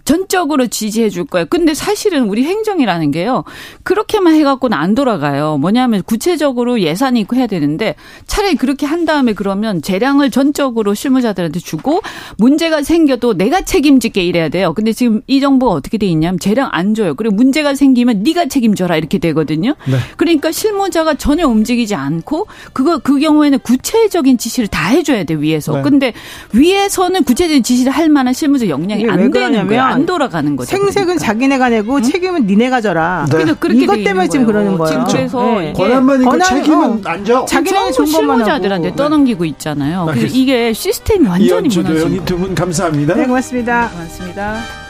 [0.09, 1.45] 전적으로 지지해 줄 거예요.
[1.51, 3.43] 근데 사실은 우리 행정이라는 게요.
[3.83, 5.59] 그렇게만 해갖고는 안 돌아가요.
[5.59, 7.93] 뭐냐면 구체적으로 예산이 있고 해야 되는데
[8.25, 12.01] 차라리 그렇게 한 다음에 그러면 재량을 전적으로 실무자들한테 주고
[12.39, 14.73] 문제가 생겨도 내가 책임질게 이래야 돼요.
[14.73, 17.13] 근데 지금 이 정부가 어떻게 돼 있냐면 재량 안 줘요.
[17.13, 19.75] 그리고 문제가 생기면 네가 책임져라 이렇게 되거든요.
[20.17, 25.75] 그러니까 실무자가 전혀 움직이지 않고 그거 그 경우에는 구체적인 지시를 다 해줘야 돼 위에서.
[25.75, 25.81] 네.
[25.83, 26.13] 근데
[26.53, 29.49] 위에서는 구체적인 지시를 할 만한 실무자 역량이 안왜 되는 거예요.
[29.67, 30.69] 그러냐면 안 돌아가는 거죠.
[30.69, 31.25] 생색은 그러니까.
[31.25, 33.25] 자기네가 내고 책임은 니네가 져라.
[33.29, 33.35] 네.
[33.37, 34.45] 그래서 그렇게 이것 돼 때문에 지금.
[34.45, 35.05] 그러는 거예요.
[35.09, 35.69] 그래서 네.
[35.69, 36.99] 이게 권한만 있고 권한- 책임은 어.
[37.05, 37.45] 안 져.
[37.45, 38.95] 자기네는 좋은 것만 실무자들한테.
[38.95, 40.05] 떠넘기고 있잖아요.
[40.05, 40.37] 그래서 알겠습니다.
[40.37, 42.25] 이게 시스템이 완전히 무너진 거예요.
[42.25, 43.15] 두분 감사합니다.
[43.15, 43.89] 네, 고맙습니다.
[43.89, 44.88] 고맙습니다.